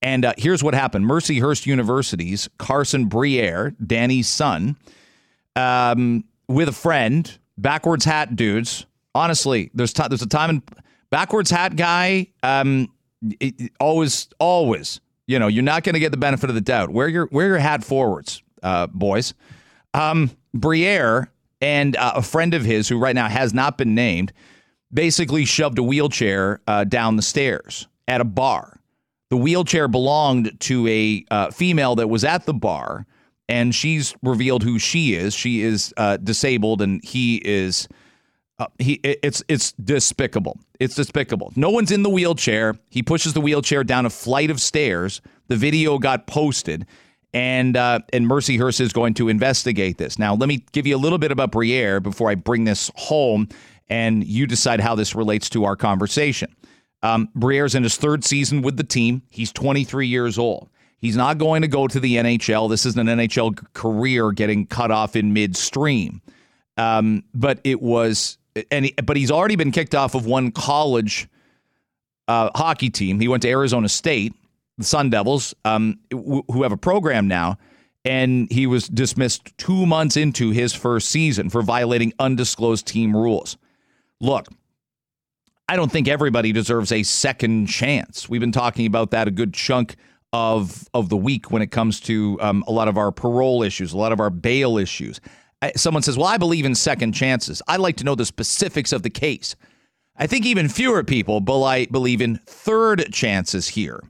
And 0.00 0.24
uh, 0.24 0.34
here's 0.36 0.62
what 0.62 0.74
happened: 0.74 1.06
Mercyhurst 1.06 1.66
University's 1.66 2.48
Carson 2.58 3.06
Briere, 3.06 3.74
Danny's 3.84 4.28
son, 4.28 4.76
um, 5.54 6.24
with 6.48 6.68
a 6.68 6.72
friend, 6.72 7.38
backwards 7.56 8.04
hat 8.04 8.34
dudes. 8.34 8.86
Honestly, 9.14 9.70
there's 9.74 9.92
ti 9.92 10.02
there's 10.08 10.22
a 10.22 10.28
time 10.28 10.50
in 10.50 10.62
backwards 11.12 11.50
hat 11.50 11.76
guy. 11.76 12.26
Um, 12.42 12.88
it- 13.38 13.70
always, 13.78 14.28
always, 14.40 15.00
you 15.28 15.38
know, 15.38 15.46
you're 15.46 15.62
not 15.62 15.84
going 15.84 15.94
to 15.94 16.00
get 16.00 16.10
the 16.10 16.16
benefit 16.16 16.48
of 16.50 16.56
the 16.56 16.60
doubt. 16.60 16.90
Wear 16.90 17.06
your 17.06 17.28
wear 17.30 17.46
your 17.46 17.58
hat 17.58 17.84
forwards, 17.84 18.42
uh, 18.64 18.88
boys. 18.88 19.34
Um, 19.94 20.32
Briere 20.52 21.30
and 21.60 21.94
uh, 21.96 22.14
a 22.16 22.22
friend 22.22 22.54
of 22.54 22.64
his 22.64 22.88
who 22.88 22.98
right 22.98 23.14
now 23.14 23.28
has 23.28 23.54
not 23.54 23.78
been 23.78 23.94
named 23.94 24.32
basically 24.92 25.44
shoved 25.44 25.78
a 25.78 25.82
wheelchair 25.82 26.60
uh, 26.66 26.84
down 26.84 27.16
the 27.16 27.22
stairs 27.22 27.86
at 28.08 28.20
a 28.20 28.24
bar. 28.24 28.80
The 29.30 29.36
wheelchair 29.36 29.88
belonged 29.88 30.60
to 30.60 30.86
a 30.88 31.24
uh, 31.30 31.50
female 31.50 31.94
that 31.96 32.08
was 32.08 32.24
at 32.24 32.44
the 32.44 32.52
bar, 32.52 33.06
and 33.48 33.74
she's 33.74 34.14
revealed 34.22 34.62
who 34.62 34.78
she 34.78 35.14
is. 35.14 35.32
She 35.34 35.62
is 35.62 35.94
uh, 35.96 36.18
disabled, 36.18 36.82
and 36.82 37.02
he 37.04 37.36
is 37.36 37.88
Uh, 38.58 38.66
he 38.78 38.94
it's 39.02 39.42
it's 39.48 39.72
despicable. 39.72 40.58
It's 40.78 40.94
despicable. 40.94 41.52
No 41.56 41.70
one's 41.70 41.90
in 41.90 42.02
the 42.02 42.10
wheelchair. 42.10 42.76
He 42.90 43.02
pushes 43.02 43.32
the 43.32 43.40
wheelchair 43.40 43.82
down 43.82 44.06
a 44.06 44.10
flight 44.10 44.50
of 44.50 44.60
stairs. 44.60 45.20
The 45.48 45.56
video 45.56 45.98
got 45.98 46.26
posted, 46.26 46.86
and 47.32 47.76
uh, 47.76 48.00
and 48.12 48.26
Mercyhurst 48.26 48.80
is 48.80 48.92
going 48.92 49.14
to 49.14 49.28
investigate 49.28 49.98
this. 49.98 50.18
Now, 50.18 50.34
let 50.34 50.48
me 50.48 50.64
give 50.72 50.86
you 50.86 50.96
a 50.96 50.98
little 50.98 51.18
bit 51.18 51.32
about 51.32 51.50
Briere 51.50 52.00
before 52.00 52.30
I 52.30 52.34
bring 52.34 52.64
this 52.64 52.90
home, 52.94 53.48
and 53.88 54.24
you 54.24 54.46
decide 54.46 54.80
how 54.80 54.94
this 54.94 55.14
relates 55.14 55.48
to 55.50 55.64
our 55.64 55.76
conversation. 55.76 56.54
Um, 57.02 57.30
Briere's 57.34 57.74
in 57.74 57.82
his 57.82 57.96
third 57.96 58.24
season 58.24 58.62
with 58.62 58.76
the 58.76 58.84
team. 58.84 59.22
He's 59.30 59.52
23 59.52 60.06
years 60.06 60.38
old. 60.38 60.68
He's 60.98 61.16
not 61.16 61.38
going 61.38 61.62
to 61.62 61.68
go 61.68 61.88
to 61.88 61.98
the 61.98 62.16
NHL. 62.16 62.70
This 62.70 62.86
isn't 62.86 63.08
an 63.08 63.18
NHL 63.18 63.72
career 63.74 64.30
getting 64.30 64.66
cut 64.66 64.92
off 64.92 65.16
in 65.16 65.32
midstream. 65.32 66.22
Um, 66.76 67.24
but 67.34 67.60
it 67.64 67.82
was 67.82 68.38
and 68.70 68.86
he, 68.86 68.92
but 68.92 69.16
he's 69.16 69.30
already 69.30 69.56
been 69.56 69.70
kicked 69.70 69.94
off 69.94 70.14
of 70.14 70.26
one 70.26 70.50
college 70.50 71.28
uh, 72.28 72.50
hockey 72.54 72.90
team. 72.90 73.20
He 73.20 73.28
went 73.28 73.42
to 73.42 73.48
Arizona 73.48 73.88
State, 73.88 74.34
the 74.78 74.84
Sun 74.84 75.10
Devils, 75.10 75.54
um, 75.64 75.98
who 76.10 76.62
have 76.62 76.72
a 76.72 76.76
program 76.76 77.28
now, 77.28 77.58
and 78.04 78.50
he 78.50 78.66
was 78.66 78.88
dismissed 78.88 79.56
two 79.58 79.86
months 79.86 80.16
into 80.16 80.50
his 80.50 80.72
first 80.72 81.08
season 81.08 81.50
for 81.50 81.62
violating 81.62 82.12
undisclosed 82.18 82.86
team 82.86 83.16
rules. 83.16 83.56
Look, 84.20 84.48
I 85.68 85.76
don't 85.76 85.90
think 85.90 86.08
everybody 86.08 86.52
deserves 86.52 86.92
a 86.92 87.02
second 87.02 87.66
chance. 87.66 88.28
We've 88.28 88.40
been 88.40 88.52
talking 88.52 88.86
about 88.86 89.10
that 89.12 89.28
a 89.28 89.30
good 89.30 89.54
chunk 89.54 89.96
of 90.34 90.88
of 90.94 91.10
the 91.10 91.16
week 91.16 91.50
when 91.50 91.60
it 91.60 91.70
comes 91.70 92.00
to 92.00 92.38
um, 92.40 92.64
a 92.66 92.72
lot 92.72 92.88
of 92.88 92.96
our 92.96 93.12
parole 93.12 93.62
issues, 93.62 93.92
a 93.92 93.98
lot 93.98 94.12
of 94.12 94.20
our 94.20 94.30
bail 94.30 94.78
issues 94.78 95.20
someone 95.76 96.02
says, 96.02 96.16
Well, 96.16 96.26
I 96.26 96.36
believe 96.36 96.64
in 96.64 96.74
second 96.74 97.12
chances. 97.12 97.62
I'd 97.68 97.80
like 97.80 97.96
to 97.98 98.04
know 98.04 98.14
the 98.14 98.26
specifics 98.26 98.92
of 98.92 99.02
the 99.02 99.10
case. 99.10 99.54
I 100.16 100.26
think 100.26 100.44
even 100.44 100.68
fewer 100.68 101.02
people 101.02 101.40
believe 101.40 102.20
in 102.20 102.36
third 102.46 103.12
chances 103.12 103.68
here. 103.68 104.02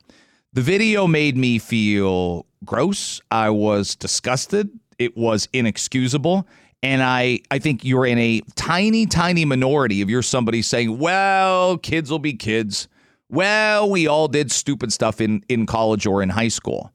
The 0.52 0.60
video 0.60 1.06
made 1.06 1.36
me 1.36 1.58
feel 1.58 2.46
gross. 2.64 3.20
I 3.30 3.50
was 3.50 3.94
disgusted. 3.94 4.68
It 4.98 5.16
was 5.16 5.48
inexcusable. 5.52 6.46
And 6.82 7.02
I, 7.02 7.40
I 7.50 7.58
think 7.58 7.84
you're 7.84 8.06
in 8.06 8.18
a 8.18 8.42
tiny, 8.56 9.06
tiny 9.06 9.44
minority 9.44 10.00
if 10.02 10.08
you're 10.08 10.22
somebody 10.22 10.62
saying, 10.62 10.98
well, 10.98 11.78
kids 11.78 12.10
will 12.10 12.18
be 12.18 12.34
kids. 12.34 12.88
Well, 13.28 13.88
we 13.88 14.08
all 14.08 14.28
did 14.28 14.50
stupid 14.50 14.92
stuff 14.92 15.20
in, 15.20 15.44
in 15.48 15.64
college 15.64 16.06
or 16.06 16.22
in 16.22 16.28
high 16.28 16.48
school. 16.48 16.92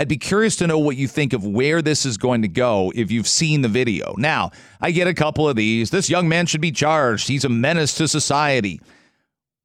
I'd 0.00 0.08
be 0.08 0.16
curious 0.16 0.54
to 0.56 0.66
know 0.66 0.78
what 0.78 0.96
you 0.96 1.08
think 1.08 1.32
of 1.32 1.44
where 1.44 1.82
this 1.82 2.06
is 2.06 2.16
going 2.16 2.42
to 2.42 2.48
go 2.48 2.92
if 2.94 3.10
you've 3.10 3.26
seen 3.26 3.62
the 3.62 3.68
video. 3.68 4.14
Now, 4.16 4.52
I 4.80 4.92
get 4.92 5.08
a 5.08 5.14
couple 5.14 5.48
of 5.48 5.56
these. 5.56 5.90
This 5.90 6.08
young 6.08 6.28
man 6.28 6.46
should 6.46 6.60
be 6.60 6.70
charged. 6.70 7.26
He's 7.26 7.44
a 7.44 7.48
menace 7.48 7.94
to 7.94 8.06
society. 8.06 8.80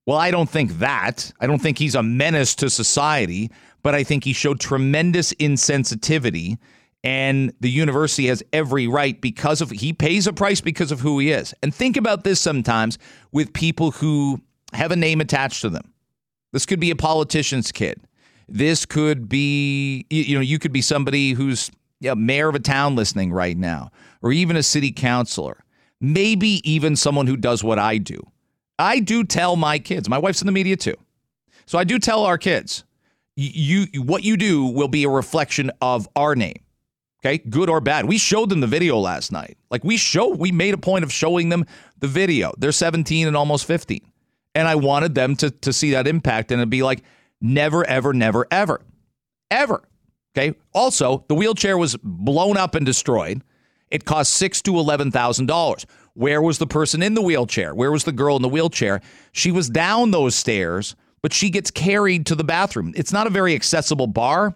Well, 0.08 0.18
I 0.18 0.32
don't 0.32 0.50
think 0.50 0.80
that. 0.80 1.32
I 1.40 1.46
don't 1.46 1.62
think 1.62 1.78
he's 1.78 1.96
a 1.96 2.02
menace 2.02 2.56
to 2.56 2.70
society, 2.70 3.52
but 3.84 3.94
I 3.94 4.04
think 4.04 4.24
he 4.24 4.34
showed 4.34 4.60
tremendous 4.60 5.34
insensitivity 5.34 6.58
and 7.04 7.54
the 7.60 7.70
university 7.70 8.28
has 8.28 8.42
every 8.54 8.88
right 8.88 9.20
because 9.20 9.62
of 9.62 9.70
he 9.70 9.92
pays 9.92 10.26
a 10.26 10.34
price 10.34 10.62
because 10.62 10.92
of 10.92 11.02
who 11.02 11.20
he 11.20 11.32
is. 11.32 11.54
And 11.62 11.76
think 11.76 11.98
about 11.98 12.24
this 12.24 12.40
sometimes 12.40 12.98
with 13.32 13.54
people 13.54 13.92
who 13.92 14.42
have 14.72 14.92
a 14.92 14.96
name 14.96 15.20
attached 15.20 15.62
to 15.62 15.70
them. 15.70 15.94
This 16.54 16.66
could 16.66 16.80
be 16.80 16.92
a 16.92 16.96
politician's 16.96 17.72
kid. 17.72 18.00
This 18.48 18.86
could 18.86 19.30
be, 19.30 20.06
you 20.10 20.36
know, 20.36 20.42
you 20.42 20.60
could 20.60 20.72
be 20.74 20.82
somebody 20.82 21.32
who's 21.32 21.72
yeah, 22.04 22.14
mayor 22.16 22.50
of 22.50 22.56
a 22.56 22.60
town 22.60 22.96
listening 22.96 23.32
right 23.32 23.58
now, 23.58 23.90
or 24.22 24.34
even 24.34 24.58
a 24.58 24.64
city 24.64 24.92
councilor, 24.92 25.64
maybe 26.02 26.62
even 26.70 26.98
someone 26.98 27.28
who 27.28 27.38
does 27.38 27.64
what 27.64 27.80
I 27.80 27.98
do. 27.98 28.22
I 28.78 29.00
do 29.00 29.24
tell 29.24 29.56
my 29.56 29.80
kids, 29.80 30.10
my 30.10 30.18
wife's 30.18 30.42
in 30.42 30.46
the 30.46 30.52
media 30.52 30.76
too. 30.76 30.96
So 31.66 31.78
I 31.78 31.86
do 31.86 32.00
tell 32.00 32.26
our 32.26 32.38
kids, 32.38 32.84
you, 33.38 33.86
you 33.94 34.02
what 34.02 34.24
you 34.24 34.36
do 34.36 34.66
will 34.66 34.90
be 34.90 35.06
a 35.06 35.10
reflection 35.10 35.72
of 35.82 36.10
our 36.16 36.36
name. 36.36 36.62
Okay, 37.26 37.38
good 37.38 37.70
or 37.70 37.80
bad. 37.80 38.06
We 38.06 38.18
showed 38.18 38.50
them 38.50 38.60
the 38.60 38.68
video 38.68 38.98
last 38.98 39.32
night. 39.32 39.58
Like 39.72 39.86
we 39.86 39.96
show, 39.96 40.28
we 40.28 40.52
made 40.52 40.74
a 40.74 40.78
point 40.78 41.06
of 41.06 41.14
showing 41.14 41.48
them 41.48 41.66
the 42.00 42.08
video. 42.08 42.52
They're 42.58 42.74
17 42.74 43.28
and 43.28 43.38
almost 43.38 43.66
15. 43.66 44.02
And 44.56 44.68
I 44.68 44.76
wanted 44.76 45.16
them 45.16 45.38
to 45.38 45.50
to 45.50 45.72
see 45.72 45.92
that 45.92 46.06
impact 46.06 46.52
and 46.52 46.62
to 46.62 46.66
be 46.66 46.84
like, 46.84 47.02
Never, 47.46 47.86
ever, 47.86 48.14
never, 48.14 48.48
ever, 48.50 48.82
ever. 49.52 49.84
Okay. 50.36 50.58
Also, 50.74 51.26
the 51.28 51.36
wheelchair 51.36 51.78
was 51.78 51.98
blown 52.02 52.56
up 52.56 52.74
and 52.74 52.86
destroyed. 52.86 53.44
It 53.92 54.06
cost 54.06 54.34
six 54.34 54.62
to 54.64 54.78
eleven 54.78 55.12
thousand 55.12 55.48
dollars. 55.48 55.86
Where 56.14 56.42
was 56.42 56.58
the 56.58 56.66
person 56.66 57.04
in 57.04 57.16
the 57.16 57.22
wheelchair? 57.22 57.76
Where 57.76 57.92
was 57.92 58.06
the 58.06 58.14
girl 58.14 58.38
in 58.38 58.42
the 58.42 58.50
wheelchair? 58.50 59.02
She 59.34 59.52
was 59.52 59.70
down 59.70 60.12
those 60.12 60.36
stairs, 60.36 60.96
but 61.22 61.34
she 61.34 61.50
gets 61.50 61.70
carried 61.70 62.26
to 62.28 62.36
the 62.36 62.46
bathroom. 62.46 62.94
It's 62.96 63.12
not 63.12 63.28
a 63.28 63.32
very 63.32 63.56
accessible 63.56 64.08
bar. 64.08 64.56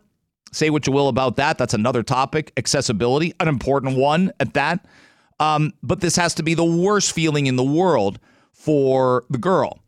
Say 0.54 0.70
what 0.70 0.88
you 0.88 0.94
will 0.94 1.10
about 1.10 1.36
that. 1.36 1.58
That's 1.58 1.74
another 1.74 2.04
topic. 2.04 2.54
Accessibility, 2.56 3.34
an 3.42 3.50
important 3.50 3.98
one 3.98 4.32
at 4.40 4.54
that. 4.54 4.86
Um, 5.42 5.74
but 5.84 6.00
this 6.00 6.16
has 6.16 6.36
to 6.36 6.44
be 6.44 6.54
the 6.54 6.64
worst 6.64 7.12
feeling 7.12 7.48
in 7.48 7.58
the 7.58 7.64
world 7.64 8.18
for 8.54 9.26
the 9.30 9.38
girl 9.38 9.82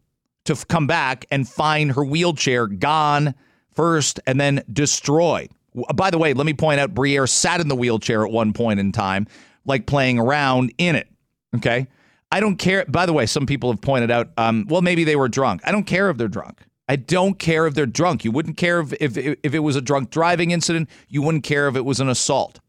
to 0.50 0.54
f- 0.54 0.68
come 0.68 0.88
back 0.88 1.26
and 1.32 1.48
find 1.48 1.94
her 1.94 2.04
wheelchair 2.04 2.68
gone 2.68 3.36
first 3.74 4.20
and 4.28 4.40
then 4.40 4.64
destroyed. 4.72 5.50
By 5.94 6.10
the 6.10 6.18
way, 6.18 6.34
let 6.34 6.46
me 6.46 6.54
point 6.54 6.80
out 6.80 6.94
Briere 6.94 7.28
sat 7.28 7.62
in 7.62 7.68
the 7.68 7.76
wheelchair 7.76 8.26
at 8.26 8.32
one 8.32 8.54
point 8.54 8.80
in 8.80 8.92
time, 8.92 9.28
like 9.66 9.86
playing 9.86 10.20
around 10.20 10.74
in 10.78 10.96
it. 10.96 11.08
Okay. 11.56 11.88
I 12.32 12.40
don't 12.40 12.58
care. 12.58 12.86
By 12.88 13.06
the 13.06 13.14
way, 13.14 13.26
some 13.26 13.46
people 13.46 13.72
have 13.72 13.82
pointed 13.82 14.12
out, 14.12 14.30
um, 14.38 14.66
well, 14.70 14.82
maybe 14.82 15.04
they 15.04 15.16
were 15.16 15.30
drunk. 15.30 15.62
I 15.64 15.72
don't 15.72 15.86
care 15.86 16.10
if 16.10 16.18
they're 16.18 16.28
drunk. 16.28 16.62
I 16.88 16.96
don't 16.96 17.38
care 17.38 17.68
if 17.68 17.76
they're 17.76 17.86
drunk. 17.86 18.26
You 18.26 18.32
wouldn't 18.32 18.58
care 18.58 18.80
if, 18.80 18.94
if, 18.94 19.16
if 19.18 19.54
it 19.54 19.60
was 19.60 19.76
a 19.76 19.82
drunk 19.82 20.10
driving 20.10 20.52
incident. 20.52 20.90
You 21.08 21.22
wouldn't 21.22 21.44
care 21.44 21.68
if 21.68 21.76
it 21.76 21.86
was 21.86 22.00
an 22.00 22.10
assault. 22.10 22.60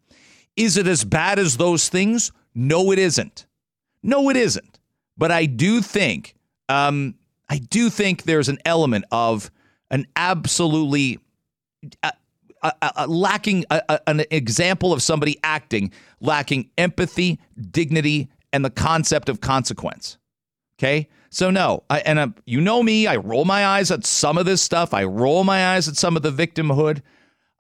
Is 0.57 0.77
it 0.77 0.87
as 0.87 1.05
bad 1.05 1.39
as 1.39 1.57
those 1.57 1.89
things? 1.89 2.33
No, 2.55 2.93
it 2.93 2.99
isn't. 2.99 3.47
No, 4.03 4.29
it 4.29 4.37
isn't. 4.37 4.79
But 5.17 5.31
I 5.31 5.47
do 5.47 5.81
think 5.81 6.35
um, 6.69 7.15
I 7.51 7.59
do 7.59 7.91
think 7.91 8.23
there's 8.23 8.49
an 8.49 8.59
element 8.65 9.05
of 9.11 9.51
an 9.91 10.07
absolutely 10.15 11.19
lacking 13.09 13.65
an 14.07 14.25
example 14.31 14.93
of 14.93 15.03
somebody 15.03 15.37
acting 15.43 15.93
lacking 16.21 16.71
empathy, 16.79 17.41
dignity, 17.71 18.31
and 18.53 18.65
the 18.65 18.71
concept 18.71 19.29
of 19.29 19.41
consequence. 19.41 20.17
Okay, 20.79 21.09
so 21.31 21.51
no, 21.51 21.83
I, 21.91 21.99
and 22.01 22.19
uh, 22.19 22.29
you 22.47 22.61
know 22.61 22.83
me, 22.83 23.07
I 23.07 23.17
roll 23.17 23.45
my 23.45 23.67
eyes 23.67 23.91
at 23.91 24.07
some 24.07 24.39
of 24.39 24.47
this 24.47 24.63
stuff. 24.63 24.95
I 24.95 25.05
roll 25.05 25.43
my 25.43 25.75
eyes 25.75 25.89
at 25.89 25.97
some 25.97 26.17
of 26.17 26.23
the 26.23 26.31
victimhood. 26.31 27.03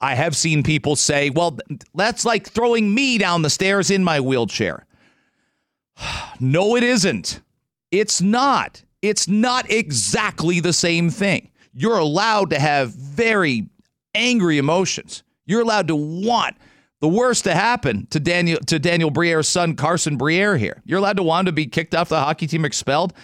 I 0.00 0.14
have 0.14 0.36
seen 0.36 0.62
people 0.62 0.94
say, 0.94 1.30
"Well, 1.30 1.58
that's 1.94 2.24
like 2.24 2.48
throwing 2.48 2.94
me 2.94 3.18
down 3.18 3.42
the 3.42 3.50
stairs 3.50 3.90
in 3.90 4.04
my 4.04 4.20
wheelchair." 4.20 4.86
no, 6.40 6.76
it 6.76 6.84
isn't. 6.84 7.40
It's 7.90 8.22
not 8.22 8.84
it's 9.02 9.28
not 9.28 9.70
exactly 9.70 10.60
the 10.60 10.72
same 10.72 11.10
thing. 11.10 11.50
You're 11.72 11.98
allowed 11.98 12.50
to 12.50 12.58
have 12.58 12.90
very 12.90 13.68
angry 14.14 14.58
emotions. 14.58 15.22
You're 15.46 15.62
allowed 15.62 15.88
to 15.88 15.96
want 15.96 16.56
the 17.00 17.08
worst 17.08 17.44
to 17.44 17.54
happen 17.54 18.06
to 18.10 18.20
Daniel 18.20 18.60
to 18.66 18.78
Daniel 18.78 19.10
Briere's 19.10 19.48
son 19.48 19.74
Carson 19.74 20.16
Briere 20.16 20.56
here. 20.56 20.82
You're 20.84 20.98
allowed 20.98 21.16
to 21.16 21.22
want 21.22 21.46
to 21.46 21.52
be 21.52 21.66
kicked 21.66 21.94
off 21.94 22.10
the 22.10 22.20
hockey 22.20 22.46
team, 22.46 22.64
expelled. 22.64 23.14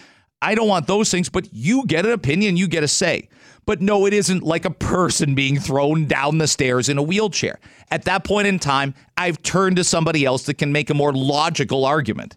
I 0.40 0.54
don't 0.54 0.68
want 0.68 0.86
those 0.86 1.10
things, 1.10 1.28
but 1.28 1.52
you 1.52 1.86
get 1.86 2.06
an 2.06 2.12
opinion, 2.12 2.56
you 2.56 2.68
get 2.68 2.84
a 2.84 2.88
say. 2.88 3.28
But 3.64 3.80
no, 3.80 4.06
it 4.06 4.12
isn't 4.12 4.42
like 4.42 4.64
a 4.64 4.70
person 4.70 5.34
being 5.34 5.58
thrown 5.58 6.06
down 6.06 6.38
the 6.38 6.46
stairs 6.46 6.88
in 6.88 6.98
a 6.98 7.02
wheelchair. 7.02 7.58
At 7.90 8.04
that 8.04 8.22
point 8.22 8.46
in 8.46 8.58
time, 8.58 8.94
I've 9.16 9.42
turned 9.42 9.76
to 9.76 9.84
somebody 9.84 10.24
else 10.24 10.44
that 10.44 10.54
can 10.54 10.72
make 10.72 10.88
a 10.88 10.94
more 10.94 11.12
logical 11.12 11.84
argument. 11.84 12.36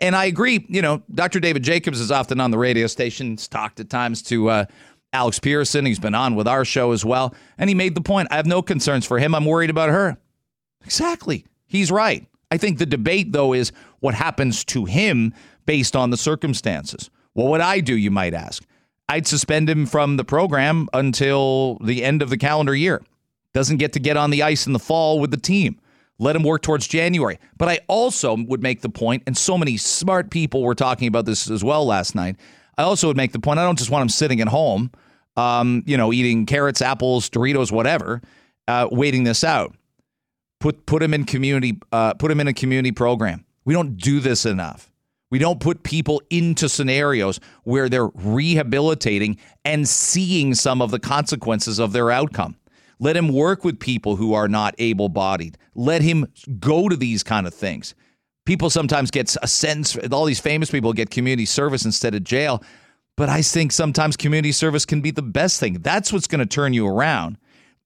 And 0.00 0.16
I 0.16 0.24
agree, 0.24 0.64
you 0.68 0.82
know, 0.82 1.02
Dr. 1.14 1.40
David 1.40 1.62
Jacobs 1.62 2.00
is 2.00 2.10
often 2.10 2.40
on 2.40 2.50
the 2.50 2.58
radio 2.58 2.86
stations, 2.86 3.46
talked 3.48 3.80
at 3.80 3.90
times 3.90 4.22
to 4.22 4.50
uh, 4.50 4.64
Alex 5.12 5.38
Pierson. 5.38 5.86
He's 5.86 6.00
been 6.00 6.14
on 6.14 6.34
with 6.34 6.48
our 6.48 6.64
show 6.64 6.92
as 6.92 7.04
well. 7.04 7.34
And 7.58 7.70
he 7.70 7.74
made 7.74 7.94
the 7.94 8.00
point 8.00 8.28
I 8.30 8.36
have 8.36 8.46
no 8.46 8.62
concerns 8.62 9.06
for 9.06 9.18
him. 9.18 9.34
I'm 9.34 9.44
worried 9.44 9.70
about 9.70 9.90
her. 9.90 10.18
Exactly. 10.84 11.46
He's 11.66 11.90
right. 11.90 12.26
I 12.50 12.58
think 12.58 12.78
the 12.78 12.86
debate, 12.86 13.32
though, 13.32 13.52
is 13.52 13.72
what 14.00 14.14
happens 14.14 14.64
to 14.66 14.84
him 14.84 15.32
based 15.66 15.96
on 15.96 16.10
the 16.10 16.16
circumstances. 16.16 17.10
What 17.32 17.48
would 17.50 17.60
I 17.60 17.80
do, 17.80 17.96
you 17.96 18.10
might 18.10 18.34
ask? 18.34 18.64
I'd 19.08 19.26
suspend 19.26 19.68
him 19.68 19.86
from 19.86 20.16
the 20.16 20.24
program 20.24 20.88
until 20.92 21.78
the 21.82 22.04
end 22.04 22.22
of 22.22 22.30
the 22.30 22.36
calendar 22.36 22.74
year. 22.74 23.02
Doesn't 23.52 23.76
get 23.76 23.92
to 23.94 24.00
get 24.00 24.16
on 24.16 24.30
the 24.30 24.42
ice 24.42 24.66
in 24.66 24.72
the 24.72 24.78
fall 24.78 25.20
with 25.20 25.30
the 25.30 25.36
team. 25.36 25.78
Let 26.18 26.36
him 26.36 26.42
work 26.42 26.62
towards 26.62 26.86
January. 26.86 27.38
But 27.56 27.68
I 27.68 27.80
also 27.88 28.36
would 28.36 28.62
make 28.62 28.82
the 28.82 28.88
point, 28.88 29.24
and 29.26 29.36
so 29.36 29.58
many 29.58 29.76
smart 29.76 30.30
people 30.30 30.62
were 30.62 30.74
talking 30.74 31.08
about 31.08 31.26
this 31.26 31.50
as 31.50 31.64
well 31.64 31.84
last 31.84 32.14
night. 32.14 32.36
I 32.78 32.82
also 32.82 33.08
would 33.08 33.16
make 33.16 33.32
the 33.32 33.40
point 33.40 33.58
I 33.58 33.64
don't 33.64 33.78
just 33.78 33.90
want 33.90 34.02
him 34.02 34.08
sitting 34.08 34.40
at 34.40 34.48
home, 34.48 34.90
um, 35.36 35.82
you 35.86 35.96
know, 35.96 36.12
eating 36.12 36.46
carrots, 36.46 36.82
apples, 36.82 37.28
Doritos, 37.30 37.72
whatever, 37.72 38.22
uh, 38.68 38.88
waiting 38.90 39.24
this 39.24 39.44
out. 39.44 39.74
Put 40.60 40.86
put 40.86 41.02
him 41.02 41.12
in 41.12 41.24
community. 41.24 41.78
Uh, 41.92 42.14
put 42.14 42.30
him 42.30 42.40
in 42.40 42.48
a 42.48 42.54
community 42.54 42.92
program. 42.92 43.44
We 43.64 43.74
don't 43.74 43.96
do 43.96 44.20
this 44.20 44.46
enough. 44.46 44.90
We 45.30 45.38
don't 45.38 45.58
put 45.58 45.82
people 45.82 46.22
into 46.30 46.68
scenarios 46.68 47.40
where 47.64 47.88
they're 47.88 48.08
rehabilitating 48.14 49.38
and 49.64 49.88
seeing 49.88 50.54
some 50.54 50.80
of 50.80 50.90
the 50.90 51.00
consequences 51.00 51.80
of 51.80 51.92
their 51.92 52.10
outcome. 52.10 52.56
Let 52.98 53.16
him 53.16 53.28
work 53.28 53.64
with 53.64 53.78
people 53.78 54.16
who 54.16 54.34
are 54.34 54.48
not 54.48 54.74
able 54.78 55.08
bodied. 55.08 55.58
Let 55.74 56.02
him 56.02 56.26
go 56.58 56.88
to 56.88 56.96
these 56.96 57.22
kind 57.22 57.46
of 57.46 57.54
things. 57.54 57.94
People 58.46 58.70
sometimes 58.70 59.10
get 59.10 59.34
a 59.42 59.48
sense, 59.48 59.96
all 60.12 60.26
these 60.26 60.40
famous 60.40 60.70
people 60.70 60.92
get 60.92 61.10
community 61.10 61.46
service 61.46 61.84
instead 61.84 62.14
of 62.14 62.24
jail. 62.24 62.62
But 63.16 63.28
I 63.28 63.42
think 63.42 63.72
sometimes 63.72 64.16
community 64.16 64.52
service 64.52 64.84
can 64.84 65.00
be 65.00 65.10
the 65.10 65.22
best 65.22 65.60
thing. 65.60 65.74
That's 65.74 66.12
what's 66.12 66.26
going 66.26 66.40
to 66.40 66.46
turn 66.46 66.72
you 66.72 66.86
around. 66.86 67.38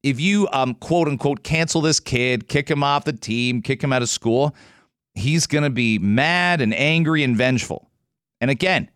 If 0.02 0.20
you, 0.20 0.48
um, 0.52 0.74
quote 0.74 1.08
unquote, 1.08 1.42
cancel 1.42 1.80
this 1.80 2.00
kid, 2.00 2.48
kick 2.48 2.70
him 2.70 2.82
off 2.82 3.04
the 3.04 3.12
team, 3.12 3.62
kick 3.62 3.82
him 3.82 3.92
out 3.92 4.02
of 4.02 4.08
school, 4.08 4.54
he's 5.14 5.46
going 5.46 5.64
to 5.64 5.70
be 5.70 5.98
mad 5.98 6.60
and 6.60 6.74
angry 6.74 7.22
and 7.22 7.36
vengeful. 7.36 7.90
And 8.40 8.50
again, 8.50 8.90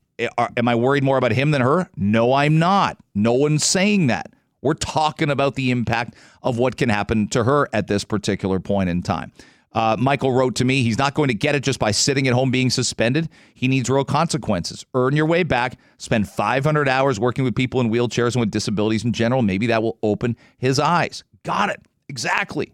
am 0.57 0.69
I 0.69 0.75
worried 0.75 1.03
more 1.03 1.19
about 1.19 1.33
him 1.33 1.51
than 1.51 1.61
her? 1.61 1.91
No, 1.97 2.33
I'm 2.33 2.59
not. 2.59 2.99
No 3.15 3.33
one's 3.33 3.65
saying 3.65 4.07
that. 4.09 4.33
We're 4.63 4.75
talking 4.75 5.29
about 5.29 5.57
the 5.57 5.71
impact 5.71 6.15
of 6.43 6.59
what 6.59 6.77
can 6.77 6.89
happen 6.89 7.29
to 7.29 7.45
her 7.45 7.69
at 7.73 7.89
this 7.89 8.05
particular 8.05 8.61
point 8.61 8.89
in 8.89 9.03
time. 9.03 9.33
Uh, 9.75 9.97
Michael 9.99 10.33
wrote 10.33 10.55
to 10.57 10.65
me, 10.65 10.83
he's 10.83 10.99
not 10.99 11.15
going 11.15 11.29
to 11.29 11.35
get 11.35 11.55
it 11.55 11.63
just 11.63 11.79
by 11.79 11.91
sitting 11.91 12.29
at 12.29 12.35
home 12.35 12.51
being 12.51 12.71
suspended. 12.71 13.29
He 13.55 13.69
needs 13.69 13.89
real 13.89 14.05
consequences. 14.05 14.85
Earn 14.95 15.17
your 15.17 15.27
way 15.27 15.43
back, 15.43 15.79
spend 15.99 16.29
500 16.29 16.89
hours 16.89 17.19
working 17.19 17.43
with 17.45 17.55
people 17.55 17.81
in 17.81 17.91
wheelchairs 17.91 18.35
and 18.35 18.41
with 18.41 18.51
disabilities 18.51 19.05
in 19.05 19.13
general. 19.13 19.43
Maybe 19.43 19.67
that 19.69 19.83
will 19.83 19.99
open 20.03 20.37
his 20.59 20.79
eyes. 20.79 21.25
Got 21.43 21.71
it. 21.71 21.81
Exactly. 22.09 22.73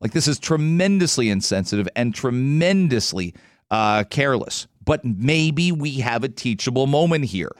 Like 0.00 0.12
this 0.12 0.26
is 0.26 0.40
tremendously 0.40 1.30
insensitive 1.30 1.88
and 1.94 2.12
tremendously 2.12 3.34
uh, 3.70 4.02
careless. 4.04 4.66
But 4.84 5.04
maybe 5.04 5.70
we 5.70 6.00
have 6.00 6.24
a 6.24 6.28
teachable 6.28 6.88
moment 6.88 7.26
here. 7.26 7.52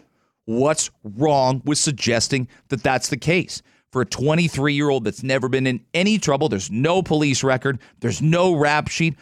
What's 0.44 0.90
wrong 1.05 1.62
with 1.64 1.78
suggesting 1.78 2.48
that 2.68 2.83
that's 2.83 3.09
the 3.09 3.16
case? 3.16 3.62
For 3.92 4.02
a 4.02 4.07
23 4.07 4.74
year 4.74 4.88
old 4.88 5.05
that's 5.05 5.22
never 5.22 5.48
been 5.48 5.66
in 5.66 5.85
any 5.92 6.18
trouble, 6.18 6.48
there's 6.48 6.70
no 6.70 7.02
police 7.02 7.44
record, 7.44 7.78
there's 8.00 8.22
no 8.22 8.55
rap 8.55 8.88
sheet. 8.88 9.16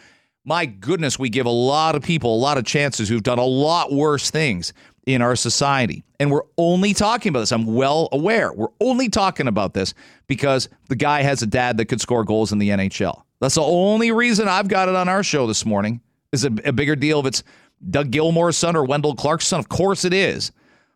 My 0.45 0.65
goodness, 0.65 1.19
we 1.19 1.29
give 1.29 1.45
a 1.45 1.51
lot 1.51 1.95
of 1.95 2.01
people 2.01 2.35
a 2.35 2.39
lot 2.39 2.57
of 2.57 2.65
chances 2.65 3.07
who've 3.07 3.21
done 3.21 3.37
a 3.37 3.45
lot 3.45 3.91
worse 3.91 4.31
things 4.31 4.73
in 5.05 5.21
our 5.21 5.35
society. 5.35 6.03
And 6.19 6.31
we're 6.31 6.45
only 6.57 6.93
talking 6.93 7.29
about 7.29 7.41
this. 7.41 7.51
I'm 7.51 7.65
well 7.65 8.09
aware. 8.11 8.53
We're 8.53 8.67
only 8.79 9.09
talking 9.09 9.47
about 9.47 9.73
this 9.73 9.93
because 10.27 10.69
the 10.89 10.95
guy 10.95 11.21
has 11.21 11.41
a 11.41 11.47
dad 11.47 11.77
that 11.77 11.85
could 11.85 12.01
score 12.01 12.23
goals 12.23 12.51
in 12.51 12.59
the 12.59 12.69
NHL. 12.69 13.23
That's 13.39 13.55
the 13.55 13.63
only 13.63 14.11
reason 14.11 14.47
I've 14.47 14.67
got 14.67 14.87
it 14.87 14.95
on 14.95 15.09
our 15.09 15.23
show 15.23 15.47
this 15.47 15.65
morning. 15.65 16.01
Is 16.31 16.45
a, 16.45 16.51
a 16.63 16.71
bigger 16.71 16.95
deal 16.95 17.19
if 17.19 17.25
it's 17.25 17.43
Doug 17.89 18.11
Gilmour's 18.11 18.55
son 18.55 18.75
or 18.75 18.85
Wendell 18.85 19.15
Clark's 19.15 19.47
son? 19.47 19.59
Of 19.59 19.67
course 19.67 20.05
it 20.05 20.13
is. 20.13 20.51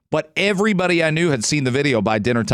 But 0.10 0.32
everybody 0.38 1.04
I 1.04 1.10
knew 1.10 1.30
had 1.32 1.44
seen 1.44 1.66
the 1.66 1.72
video 1.72 2.02
by 2.02 2.20
dinner 2.20 2.44
time. 2.44 2.54